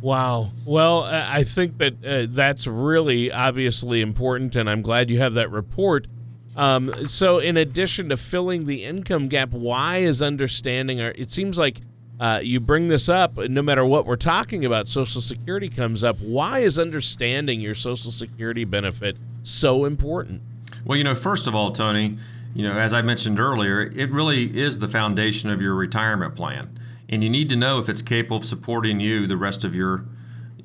Wow. 0.00 0.48
Well, 0.66 1.04
I 1.04 1.44
think 1.44 1.78
that 1.78 2.04
uh, 2.04 2.26
that's 2.28 2.66
really 2.66 3.30
obviously 3.30 4.00
important, 4.00 4.56
and 4.56 4.68
I'm 4.68 4.82
glad 4.82 5.10
you 5.10 5.18
have 5.18 5.34
that 5.34 5.50
report. 5.50 6.08
Um, 6.56 6.92
so, 7.06 7.38
in 7.38 7.56
addition 7.56 8.08
to 8.08 8.16
filling 8.16 8.64
the 8.64 8.84
income 8.84 9.28
gap, 9.28 9.50
why 9.52 9.98
is 9.98 10.22
understanding? 10.22 11.00
Our, 11.00 11.10
it 11.10 11.30
seems 11.30 11.56
like 11.56 11.82
uh, 12.18 12.40
you 12.42 12.58
bring 12.58 12.88
this 12.88 13.08
up, 13.08 13.36
no 13.36 13.62
matter 13.62 13.84
what 13.84 14.06
we're 14.06 14.16
talking 14.16 14.64
about, 14.64 14.88
Social 14.88 15.20
Security 15.20 15.68
comes 15.68 16.02
up. 16.02 16.16
Why 16.18 16.60
is 16.60 16.78
understanding 16.78 17.60
your 17.60 17.74
Social 17.74 18.10
Security 18.10 18.64
benefit 18.64 19.16
so 19.44 19.84
important? 19.84 20.42
Well, 20.84 20.98
you 20.98 21.04
know, 21.04 21.14
first 21.14 21.46
of 21.46 21.54
all, 21.54 21.70
Tony, 21.70 22.16
you 22.56 22.62
know, 22.62 22.72
as 22.72 22.94
I 22.94 23.02
mentioned 23.02 23.38
earlier, 23.38 23.82
it 23.82 24.10
really 24.10 24.44
is 24.44 24.78
the 24.78 24.88
foundation 24.88 25.50
of 25.50 25.60
your 25.60 25.74
retirement 25.74 26.34
plan. 26.34 26.80
And 27.06 27.22
you 27.22 27.28
need 27.28 27.50
to 27.50 27.56
know 27.56 27.80
if 27.80 27.90
it's 27.90 28.00
capable 28.00 28.38
of 28.38 28.46
supporting 28.46 28.98
you 28.98 29.26
the 29.26 29.36
rest 29.36 29.62
of 29.62 29.76
your 29.76 30.06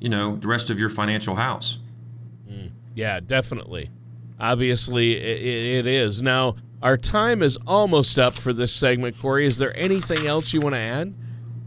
you 0.00 0.08
know 0.08 0.36
the 0.36 0.48
rest 0.48 0.70
of 0.70 0.80
your 0.80 0.88
financial 0.88 1.34
house. 1.34 1.80
Mm, 2.50 2.70
yeah 2.94 3.20
definitely. 3.20 3.90
Obviously 4.40 5.18
it, 5.18 5.84
it 5.84 5.86
is. 5.86 6.22
Now 6.22 6.56
our 6.82 6.96
time 6.96 7.42
is 7.42 7.58
almost 7.66 8.18
up 8.18 8.32
for 8.32 8.54
this 8.54 8.72
segment 8.72 9.18
corey. 9.18 9.44
Is 9.44 9.58
there 9.58 9.76
anything 9.76 10.26
else 10.26 10.54
you 10.54 10.62
want 10.62 10.74
to 10.74 10.80
add? 10.80 11.12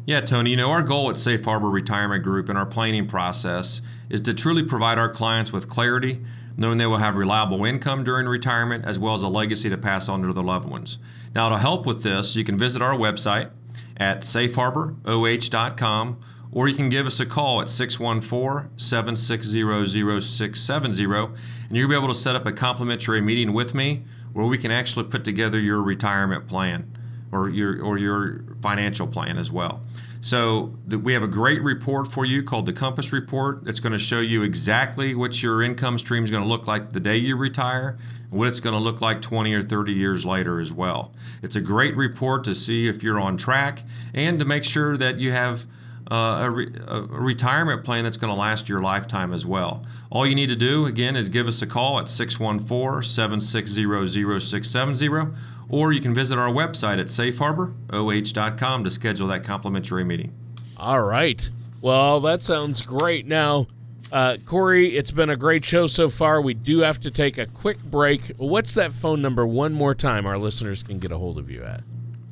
Yeah 0.08 0.22
tony 0.22 0.50
you 0.50 0.58
know 0.58 0.72
our 0.72 0.82
goal 0.82 1.12
at 1.12 1.18
safe 1.18 1.46
harbor 1.46 1.70
retirement 1.70 2.24
group 2.24 2.50
and 2.50 2.58
our 2.58 2.66
planning 2.66 3.06
process 3.06 3.80
is 4.10 4.22
to 4.22 4.34
truly 4.34 4.64
provide 4.64 4.98
our 4.98 5.10
clients 5.10 5.54
with 5.54 5.70
clarity 5.70 6.20
knowing 6.58 6.78
they 6.78 6.86
will 6.86 6.98
have 6.98 7.16
reliable 7.16 7.66
income 7.66 8.04
during 8.04 8.28
retirement 8.28 8.86
as 8.86 9.00
well 9.00 9.14
as 9.14 9.24
a 9.24 9.28
legacy 9.28 9.70
to 9.70 9.78
pass 9.78 10.08
on 10.10 10.22
to 10.22 10.34
their 10.34 10.44
loved 10.44 10.70
ones 10.70 10.98
now 11.34 11.50
to 11.50 11.58
help 11.58 11.86
with 11.86 12.04
this 12.04 12.36
you 12.36 12.44
can 12.44 12.58
visit 12.58 12.82
our 12.82 12.96
website 12.96 13.50
at 13.98 14.22
safeharboroh.com 14.22 16.20
or 16.52 16.70
you 16.70 16.76
can 16.76 16.88
give 16.88 17.06
us 17.06 17.20
a 17.20 17.26
call 17.26 17.62
at 17.62 17.68
614 17.68 18.70
760 18.78 20.22
0670 20.22 21.04
and 21.04 21.36
you'll 21.72 21.90
be 21.90 21.96
able 21.96 22.08
to 22.08 22.16
set 22.16 22.36
up 22.36 22.46
a 22.46 22.52
complimentary 22.52 23.22
meeting 23.22 23.52
with 23.54 23.76
me 23.76 24.04
where 24.36 24.46
we 24.46 24.58
can 24.58 24.72
actually 24.72 25.06
put 25.06 25.24
together 25.24 25.60
your 25.60 25.82
retirement 25.82 26.48
plan 26.48 26.92
or 27.32 27.50
your, 27.50 27.82
or 27.82 27.98
your 27.98 28.44
financial 28.62 29.08
plan 29.08 29.38
as 29.38 29.52
well. 29.52 29.82
So 30.26 30.74
the, 30.88 30.98
we 30.98 31.14
have 31.14 31.22
a 31.22 31.28
great 31.28 31.62
report 31.62 32.08
for 32.08 32.26
you 32.26 32.42
called 32.42 32.66
the 32.66 32.74
Compass 32.74 33.14
Report. 33.14 33.62
It's 33.68 33.80
going 33.80 33.94
to 33.94 34.00
show 34.00 34.22
you 34.22 34.42
exactly 34.42 35.14
what 35.14 35.44
your 35.44 35.62
income 35.62 36.00
stream 36.00 36.24
is 36.24 36.32
going 36.32 36.42
to 36.42 36.50
look 36.50 36.66
like 36.66 36.94
the 36.94 37.00
day 37.00 37.18
you 37.18 37.38
retire, 37.38 37.96
and 38.32 38.40
what 38.40 38.48
it's 38.48 38.60
going 38.60 38.74
to 38.74 38.80
look 38.80 39.02
like 39.02 39.22
20 39.22 39.54
or 39.54 39.62
30 39.62 39.94
years 39.94 40.26
later 40.26 40.60
as 40.60 40.74
well. 40.74 41.14
It's 41.44 41.56
a 41.56 41.62
great 41.62 41.96
report 41.96 42.44
to 42.46 42.56
see 42.56 42.88
if 42.88 43.04
you're 43.04 43.20
on 43.20 43.38
track 43.38 43.84
and 44.16 44.40
to 44.40 44.46
make 44.46 44.64
sure 44.64 44.98
that 44.98 45.20
you 45.20 45.32
have 45.32 45.68
uh, 46.10 46.42
a, 46.42 46.50
re- 46.50 46.74
a, 46.88 47.02
retirement 47.02 47.84
plan 47.84 48.04
that's 48.04 48.18
going 48.18 48.34
to 48.34 48.40
last 48.40 48.68
your 48.68 48.82
lifetime 48.82 49.32
as 49.32 49.46
well. 49.46 49.86
All 50.10 50.26
you 50.26 50.34
need 50.34 50.50
to 50.50 50.56
do, 50.56 50.88
again, 50.88 51.16
is 51.16 51.30
give 51.30 51.48
us 51.48 51.62
a 51.62 51.68
call 51.68 52.00
at 52.00 52.10
614 52.10 53.04
760 53.04 54.40
0670 54.40 55.36
or 55.70 55.92
you 55.92 56.02
can 56.02 56.14
visit 56.14 56.38
our 56.38 56.50
website 56.50 57.00
at 57.00 57.08
safeharboroh.com 57.08 58.84
to 58.84 58.90
schedule 58.90 59.28
that 59.28 59.44
complimentary 59.44 60.04
meeting. 60.04 60.34
All 60.78 61.02
right. 61.02 61.50
Well, 61.82 62.20
that 62.22 62.42
sounds 62.42 62.82
great. 62.82 63.26
Now, 63.26 63.68
uh, 64.12 64.38
Corey, 64.46 64.96
it's 64.98 65.12
been 65.12 65.30
a 65.30 65.36
great 65.36 65.66
show 65.66 65.88
so 65.88 66.10
far. 66.10 66.42
We 66.42 66.54
do 66.54 66.80
have 66.80 67.00
to 67.02 67.12
take 67.12 67.38
a 67.38 67.46
quick 67.48 67.82
break. 67.84 68.22
What's 68.38 68.74
that 68.76 68.94
phone 68.94 69.22
number 69.22 69.46
one 69.46 69.74
more 69.74 69.96
time 69.96 70.26
our 70.26 70.38
listeners 70.38 70.84
can 70.84 71.00
get 71.00 71.12
a 71.12 71.18
hold 71.18 71.38
of 71.38 71.50
you 71.50 71.64
at? 71.64 71.82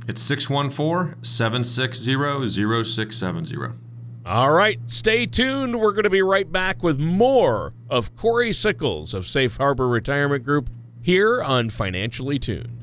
It's 0.08 0.22
614 0.22 1.24
760 1.24 2.84
0670. 2.84 3.74
All 4.26 4.52
right, 4.52 4.80
stay 4.88 5.26
tuned. 5.26 5.80
We're 5.82 5.92
going 5.92 6.04
to 6.04 6.10
be 6.10 6.22
right 6.22 6.50
back 6.50 6.82
with 6.82 7.00
more 7.00 7.74
of 7.90 8.16
Corey 8.16 8.54
Sickles 8.54 9.14
of 9.14 9.28
Safe 9.28 9.58
Harbor 9.58 9.88
Retirement 9.88 10.46
Group 10.46 10.70
here 11.02 11.44
on 11.44 11.70
Financially 11.70 12.40
Tuned. 12.40 12.83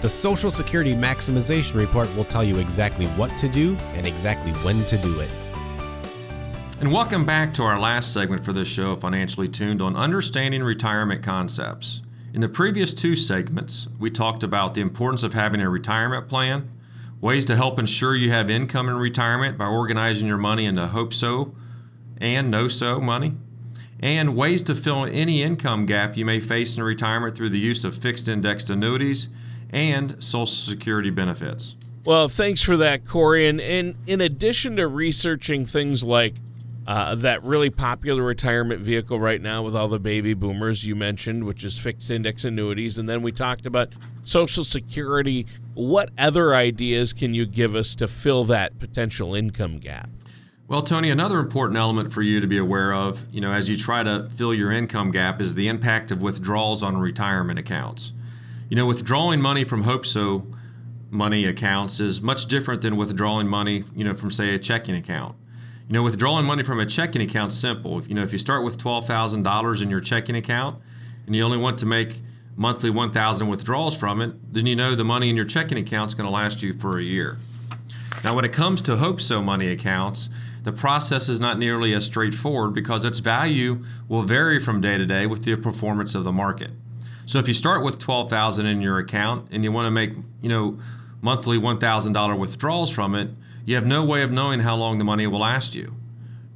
The 0.00 0.08
Social 0.08 0.50
Security 0.50 0.94
Maximization 0.94 1.74
Report 1.74 2.08
will 2.16 2.24
tell 2.24 2.42
you 2.42 2.56
exactly 2.56 3.04
what 3.08 3.36
to 3.36 3.50
do 3.50 3.76
and 3.92 4.06
exactly 4.06 4.50
when 4.64 4.82
to 4.86 4.96
do 4.96 5.20
it. 5.20 5.28
And 6.80 6.90
welcome 6.90 7.26
back 7.26 7.52
to 7.54 7.64
our 7.64 7.78
last 7.78 8.14
segment 8.14 8.42
for 8.42 8.54
this 8.54 8.66
show, 8.66 8.96
Financially 8.96 9.46
Tuned, 9.46 9.82
on 9.82 9.94
understanding 9.96 10.62
retirement 10.62 11.22
concepts. 11.22 12.00
In 12.32 12.40
the 12.40 12.48
previous 12.48 12.94
two 12.94 13.14
segments, 13.14 13.88
we 13.98 14.08
talked 14.08 14.42
about 14.42 14.72
the 14.72 14.80
importance 14.80 15.22
of 15.22 15.34
having 15.34 15.60
a 15.60 15.68
retirement 15.68 16.28
plan, 16.28 16.70
ways 17.20 17.44
to 17.44 17.56
help 17.56 17.78
ensure 17.78 18.16
you 18.16 18.30
have 18.30 18.48
income 18.48 18.88
in 18.88 18.94
retirement 18.94 19.58
by 19.58 19.66
organizing 19.66 20.26
your 20.26 20.38
money 20.38 20.64
into 20.64 20.86
hope 20.86 21.12
so 21.12 21.54
and 22.16 22.50
no 22.50 22.68
so 22.68 23.02
money, 23.02 23.34
and 24.02 24.34
ways 24.34 24.62
to 24.62 24.74
fill 24.74 25.04
any 25.04 25.42
income 25.42 25.84
gap 25.84 26.16
you 26.16 26.24
may 26.24 26.40
face 26.40 26.78
in 26.78 26.82
retirement 26.82 27.36
through 27.36 27.50
the 27.50 27.58
use 27.58 27.84
of 27.84 27.94
fixed 27.94 28.30
indexed 28.30 28.70
annuities 28.70 29.28
and 29.72 30.22
Social 30.22 30.46
Security 30.46 31.10
benefits. 31.10 31.76
Well, 32.04 32.28
thanks 32.28 32.62
for 32.62 32.76
that, 32.78 33.06
Corey. 33.06 33.48
And, 33.48 33.60
and 33.60 33.94
in 34.06 34.20
addition 34.20 34.76
to 34.76 34.88
researching 34.88 35.66
things 35.66 36.02
like 36.02 36.34
uh, 36.86 37.14
that 37.16 37.42
really 37.44 37.70
popular 37.70 38.22
retirement 38.22 38.80
vehicle 38.80 39.20
right 39.20 39.40
now 39.40 39.62
with 39.62 39.76
all 39.76 39.86
the 39.86 40.00
baby 40.00 40.34
boomers 40.34 40.84
you 40.84 40.96
mentioned, 40.96 41.44
which 41.44 41.62
is 41.62 41.78
fixed 41.78 42.10
index 42.10 42.44
annuities, 42.44 42.98
and 42.98 43.08
then 43.08 43.22
we 43.22 43.30
talked 43.30 43.66
about 43.66 43.92
Social 44.24 44.64
Security. 44.64 45.46
What 45.74 46.10
other 46.18 46.54
ideas 46.54 47.12
can 47.12 47.34
you 47.34 47.46
give 47.46 47.76
us 47.76 47.94
to 47.96 48.08
fill 48.08 48.44
that 48.46 48.78
potential 48.78 49.34
income 49.34 49.78
gap? 49.78 50.08
Well, 50.66 50.82
Tony, 50.82 51.10
another 51.10 51.38
important 51.38 51.78
element 51.78 52.12
for 52.12 52.22
you 52.22 52.40
to 52.40 52.46
be 52.46 52.58
aware 52.58 52.94
of, 52.94 53.26
you 53.32 53.40
know, 53.40 53.50
as 53.50 53.68
you 53.68 53.76
try 53.76 54.02
to 54.02 54.28
fill 54.30 54.54
your 54.54 54.70
income 54.70 55.10
gap 55.10 55.40
is 55.40 55.54
the 55.54 55.68
impact 55.68 56.10
of 56.10 56.22
withdrawals 56.22 56.82
on 56.82 56.96
retirement 56.96 57.58
accounts. 57.58 58.12
You 58.70 58.76
know, 58.76 58.86
withdrawing 58.86 59.40
money 59.40 59.64
from 59.64 59.82
HopeSo 59.82 60.46
money 61.10 61.44
accounts 61.44 61.98
is 61.98 62.22
much 62.22 62.46
different 62.46 62.82
than 62.82 62.96
withdrawing 62.96 63.48
money, 63.48 63.82
you 63.96 64.04
know, 64.04 64.14
from 64.14 64.30
say 64.30 64.54
a 64.54 64.60
checking 64.60 64.94
account. 64.94 65.34
You 65.88 65.94
know, 65.94 66.04
withdrawing 66.04 66.46
money 66.46 66.62
from 66.62 66.78
a 66.78 66.86
checking 66.86 67.20
account 67.20 67.52
simple. 67.52 68.00
You 68.04 68.14
know, 68.14 68.22
if 68.22 68.30
you 68.30 68.38
start 68.38 68.62
with 68.62 68.78
twelve 68.78 69.06
thousand 69.06 69.42
dollars 69.42 69.82
in 69.82 69.90
your 69.90 69.98
checking 69.98 70.36
account 70.36 70.80
and 71.26 71.34
you 71.34 71.42
only 71.42 71.58
want 71.58 71.78
to 71.78 71.86
make 71.86 72.20
monthly 72.56 72.90
1000 72.90 73.48
withdrawals 73.48 73.98
from 73.98 74.20
it, 74.20 74.52
then 74.52 74.66
you 74.66 74.76
know 74.76 74.94
the 74.94 75.02
money 75.02 75.28
in 75.28 75.34
your 75.34 75.44
checking 75.44 75.78
account 75.78 76.12
is 76.12 76.14
going 76.14 76.28
to 76.28 76.32
last 76.32 76.62
you 76.62 76.72
for 76.72 76.96
a 76.96 77.02
year. 77.02 77.38
Now, 78.22 78.36
when 78.36 78.44
it 78.44 78.52
comes 78.52 78.82
to 78.82 78.98
Hope 78.98 79.20
So 79.20 79.42
money 79.42 79.66
accounts, 79.66 80.28
the 80.62 80.72
process 80.72 81.28
is 81.28 81.40
not 81.40 81.58
nearly 81.58 81.92
as 81.92 82.04
straightforward 82.04 82.72
because 82.72 83.04
its 83.04 83.18
value 83.18 83.82
will 84.06 84.22
vary 84.22 84.60
from 84.60 84.80
day 84.80 84.96
to 84.96 85.06
day 85.06 85.26
with 85.26 85.42
the 85.42 85.56
performance 85.56 86.14
of 86.14 86.22
the 86.22 86.30
market. 86.30 86.70
So 87.30 87.38
if 87.38 87.46
you 87.46 87.54
start 87.54 87.84
with 87.84 88.00
12,000 88.00 88.66
in 88.66 88.80
your 88.80 88.98
account 88.98 89.50
and 89.52 89.62
you 89.62 89.70
want 89.70 89.86
to 89.86 89.92
make, 89.92 90.14
you 90.42 90.48
know, 90.48 90.80
monthly 91.22 91.60
$1,000 91.60 92.36
withdrawals 92.36 92.92
from 92.92 93.14
it, 93.14 93.30
you 93.64 93.76
have 93.76 93.86
no 93.86 94.04
way 94.04 94.22
of 94.22 94.32
knowing 94.32 94.58
how 94.58 94.74
long 94.74 94.98
the 94.98 95.04
money 95.04 95.28
will 95.28 95.38
last 95.38 95.76
you. 95.76 95.94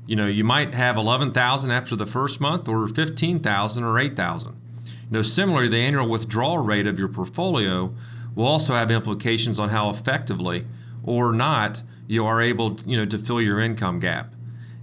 You 0.08 0.16
know, 0.16 0.26
you 0.26 0.42
might 0.42 0.74
have 0.74 0.96
11,000 0.96 1.70
after 1.70 1.94
the 1.94 2.06
first 2.06 2.40
month 2.40 2.66
or 2.66 2.88
15,000 2.88 3.84
or 3.84 4.00
8,000. 4.00 4.52
You 4.52 4.90
know, 5.10 5.22
similarly, 5.22 5.68
the 5.68 5.76
annual 5.76 6.08
withdrawal 6.08 6.58
rate 6.58 6.88
of 6.88 6.98
your 6.98 7.06
portfolio 7.06 7.94
will 8.34 8.48
also 8.48 8.74
have 8.74 8.90
implications 8.90 9.60
on 9.60 9.68
how 9.68 9.90
effectively 9.90 10.66
or 11.04 11.32
not 11.32 11.84
you 12.08 12.26
are 12.26 12.42
able, 12.42 12.80
you 12.84 12.96
know, 12.96 13.06
to 13.06 13.18
fill 13.18 13.40
your 13.40 13.60
income 13.60 14.00
gap. 14.00 14.34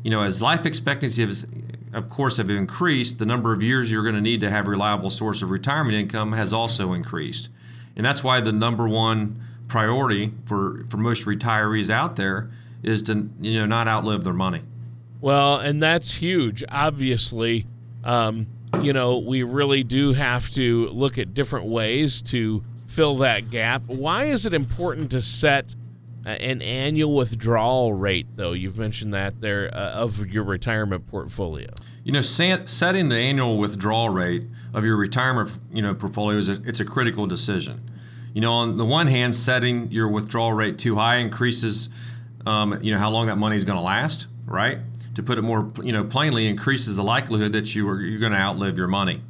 You 0.04 0.12
know, 0.12 0.22
as 0.22 0.42
life 0.42 0.66
expectancy 0.66 1.26
has, 1.26 1.46
of 1.94 2.10
course, 2.10 2.38
have 2.38 2.50
increased, 2.50 3.20
the 3.20 3.26
number 3.26 3.54
of 3.54 3.62
years 3.62 3.92
you're 3.92 4.04
going 4.04 4.16
to 4.16 4.22
need 4.22 4.40
to 4.42 4.50
have 4.50 4.68
reliable 4.68 5.10
source 5.10 5.42
of 5.42 5.50
retirement 5.50 5.96
income 5.96 6.34
has 6.34 6.54
also 6.54 6.94
increased. 6.94 7.50
And 7.96 8.06
that's 8.06 8.24
why 8.24 8.42
the 8.42 8.54
number 8.54 8.88
one 8.88 9.42
priority 9.68 10.32
for, 10.46 10.86
for 10.90 10.98
most 10.98 11.26
retirees 11.26 11.90
out 11.90 12.16
there 12.16 12.50
is 12.84 13.02
to, 13.04 13.30
you 13.40 13.60
know, 13.60 13.66
not 13.66 13.88
outlive 13.88 14.24
their 14.24 14.34
money. 14.34 14.62
Well, 15.20 15.58
and 15.58 15.82
that's 15.82 16.16
huge. 16.16 16.64
Obviously, 16.70 17.68
um, 18.04 18.48
you 18.82 18.94
know, 18.94 19.20
we 19.20 19.44
really 19.44 19.84
do 19.84 20.14
have 20.14 20.50
to 20.52 20.88
look 20.88 21.18
at 21.18 21.34
different 21.34 21.68
ways 21.68 22.22
to 22.24 22.64
fill 22.88 23.18
that 23.18 23.52
gap. 23.52 23.84
Why 23.86 24.26
is 24.26 24.46
it 24.46 24.54
important 24.54 25.12
to 25.12 25.22
set 25.22 25.76
an 26.26 26.62
annual 26.62 27.16
withdrawal 27.16 27.94
rate, 27.94 28.28
though? 28.36 28.54
You've 28.54 28.78
mentioned 28.78 29.14
that 29.14 29.42
there 29.42 29.70
uh, 29.74 29.92
of 29.92 30.28
your 30.28 30.44
retirement 30.44 31.08
portfolio. 31.08 31.70
You 32.04 32.14
know, 32.14 32.22
setting 32.22 33.10
the 33.10 33.16
annual 33.16 33.58
withdrawal 33.58 34.10
rate 34.10 34.46
of 34.74 34.86
your 34.86 34.98
retirement, 34.98 35.58
you 35.72 35.82
know, 35.82 35.94
portfolio 35.94 36.38
is 36.38 36.50
a, 36.50 36.62
it's 36.64 36.80
a 36.80 36.86
critical 36.86 37.28
decision. 37.28 37.90
You 38.34 38.42
know, 38.42 38.54
on 38.54 38.78
the 38.78 38.86
one 38.86 39.08
hand, 39.08 39.36
setting 39.36 39.92
your 39.92 40.08
withdrawal 40.08 40.54
rate 40.54 40.80
too 40.80 40.96
high 40.96 41.18
increases, 41.18 41.90
um, 42.46 42.80
you 42.82 42.92
know, 42.92 42.98
how 42.98 43.10
long 43.10 43.28
that 43.28 43.38
money 43.38 43.56
is 43.56 43.66
going 43.66 43.78
to 43.78 43.84
last, 43.84 44.28
right? 44.46 44.80
to 45.16 45.24
put 45.24 45.38
it 45.38 45.42
more 45.42 45.72
you 45.84 45.92
know 45.92 46.04
plainly, 46.04 46.48
increases 46.48 46.96
the 46.96 47.04
likelihood 47.04 47.52
that 47.52 47.76
you 47.76 47.88
are 47.90 48.02
you're 48.02 48.20
going 48.20 48.32
to 48.32 48.38
outlive 48.38 48.78
your 48.78 48.88
money. 48.88 49.22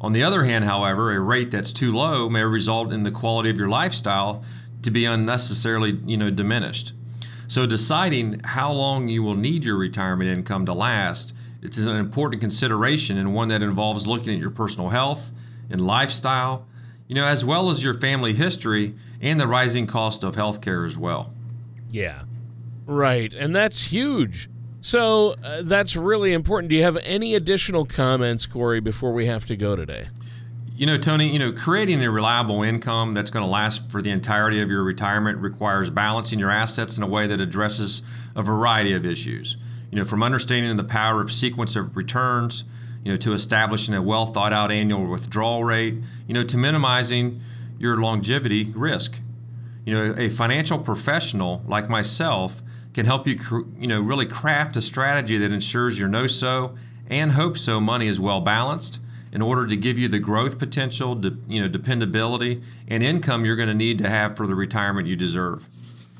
On 0.00 0.12
the 0.12 0.22
other 0.22 0.44
hand, 0.44 0.64
however, 0.64 1.10
a 1.12 1.20
rate 1.20 1.50
that's 1.50 1.72
too 1.72 1.94
low 1.94 2.28
may 2.28 2.42
result 2.42 2.92
in 2.92 3.02
the 3.02 3.10
quality 3.10 3.48
of 3.48 3.58
your 3.58 3.68
lifestyle 3.68 4.44
to 4.86 4.90
be 4.90 5.04
unnecessarily 5.04 6.00
you 6.06 6.16
know 6.16 6.30
diminished. 6.30 6.94
So 7.48 7.66
deciding 7.66 8.40
how 8.42 8.72
long 8.72 9.08
you 9.08 9.22
will 9.22 9.36
need 9.36 9.64
your 9.64 9.76
retirement 9.76 10.36
income 10.36 10.66
to 10.66 10.72
last 10.72 11.32
it's 11.66 11.78
an 11.78 11.96
important 11.96 12.40
consideration 12.40 13.18
and 13.18 13.34
one 13.34 13.48
that 13.48 13.60
involves 13.60 14.06
looking 14.06 14.32
at 14.32 14.38
your 14.38 14.50
personal 14.50 14.90
health 14.90 15.32
and 15.68 15.80
lifestyle, 15.80 16.64
you 17.08 17.14
know, 17.16 17.26
as 17.26 17.44
well 17.44 17.70
as 17.70 17.82
your 17.82 17.94
family 17.94 18.34
history 18.34 18.94
and 19.20 19.40
the 19.40 19.48
rising 19.48 19.86
cost 19.86 20.22
of 20.22 20.36
healthcare 20.36 20.86
as 20.86 20.96
well. 20.96 21.34
Yeah. 21.90 22.22
Right. 22.86 23.34
And 23.34 23.54
that's 23.54 23.90
huge. 23.90 24.48
So 24.80 25.34
uh, 25.42 25.62
that's 25.64 25.96
really 25.96 26.32
important. 26.32 26.70
Do 26.70 26.76
you 26.76 26.84
have 26.84 26.98
any 26.98 27.34
additional 27.34 27.84
comments, 27.84 28.46
Corey, 28.46 28.78
before 28.78 29.12
we 29.12 29.26
have 29.26 29.44
to 29.46 29.56
go 29.56 29.74
today? 29.74 30.08
You 30.76 30.84
know, 30.84 30.98
Tony, 30.98 31.32
you 31.32 31.38
know, 31.38 31.52
creating 31.52 32.04
a 32.04 32.10
reliable 32.10 32.62
income 32.62 33.14
that's 33.14 33.30
going 33.30 33.42
to 33.42 33.50
last 33.50 33.90
for 33.90 34.02
the 34.02 34.10
entirety 34.10 34.60
of 34.60 34.70
your 34.70 34.82
retirement 34.82 35.38
requires 35.38 35.88
balancing 35.88 36.38
your 36.38 36.50
assets 36.50 36.98
in 36.98 37.02
a 37.02 37.06
way 37.06 37.26
that 37.26 37.40
addresses 37.40 38.02
a 38.34 38.42
variety 38.42 38.92
of 38.92 39.06
issues. 39.06 39.56
You 39.90 39.96
know, 39.96 40.04
from 40.04 40.22
understanding 40.22 40.76
the 40.76 40.84
power 40.84 41.22
of 41.22 41.32
sequence 41.32 41.76
of 41.76 41.96
returns, 41.96 42.64
you 43.02 43.10
know, 43.10 43.16
to 43.16 43.32
establishing 43.32 43.94
a 43.94 44.02
well 44.02 44.26
thought 44.26 44.52
out 44.52 44.70
annual 44.70 45.08
withdrawal 45.08 45.64
rate, 45.64 45.94
you 46.26 46.34
know, 46.34 46.42
to 46.42 46.58
minimizing 46.58 47.40
your 47.78 47.96
longevity 47.96 48.64
risk. 48.74 49.22
You 49.86 49.94
know, 49.94 50.14
a 50.18 50.28
financial 50.28 50.78
professional 50.78 51.64
like 51.66 51.88
myself 51.88 52.60
can 52.92 53.06
help 53.06 53.26
you, 53.26 53.38
you 53.78 53.86
know, 53.86 54.02
really 54.02 54.26
craft 54.26 54.76
a 54.76 54.82
strategy 54.82 55.38
that 55.38 55.52
ensures 55.52 55.98
your 55.98 56.08
no 56.08 56.26
so 56.26 56.74
and 57.06 57.32
hope 57.32 57.56
so 57.56 57.80
money 57.80 58.08
is 58.08 58.20
well 58.20 58.42
balanced 58.42 59.00
in 59.36 59.42
order 59.42 59.66
to 59.66 59.76
give 59.76 59.98
you 59.98 60.08
the 60.08 60.18
growth 60.18 60.58
potential, 60.58 61.14
de, 61.14 61.36
you 61.46 61.60
know, 61.60 61.68
dependability 61.68 62.62
and 62.88 63.02
income 63.02 63.44
you're 63.44 63.54
going 63.54 63.68
to 63.68 63.74
need 63.74 63.98
to 63.98 64.08
have 64.08 64.34
for 64.34 64.46
the 64.46 64.54
retirement 64.54 65.06
you 65.06 65.14
deserve. 65.14 65.68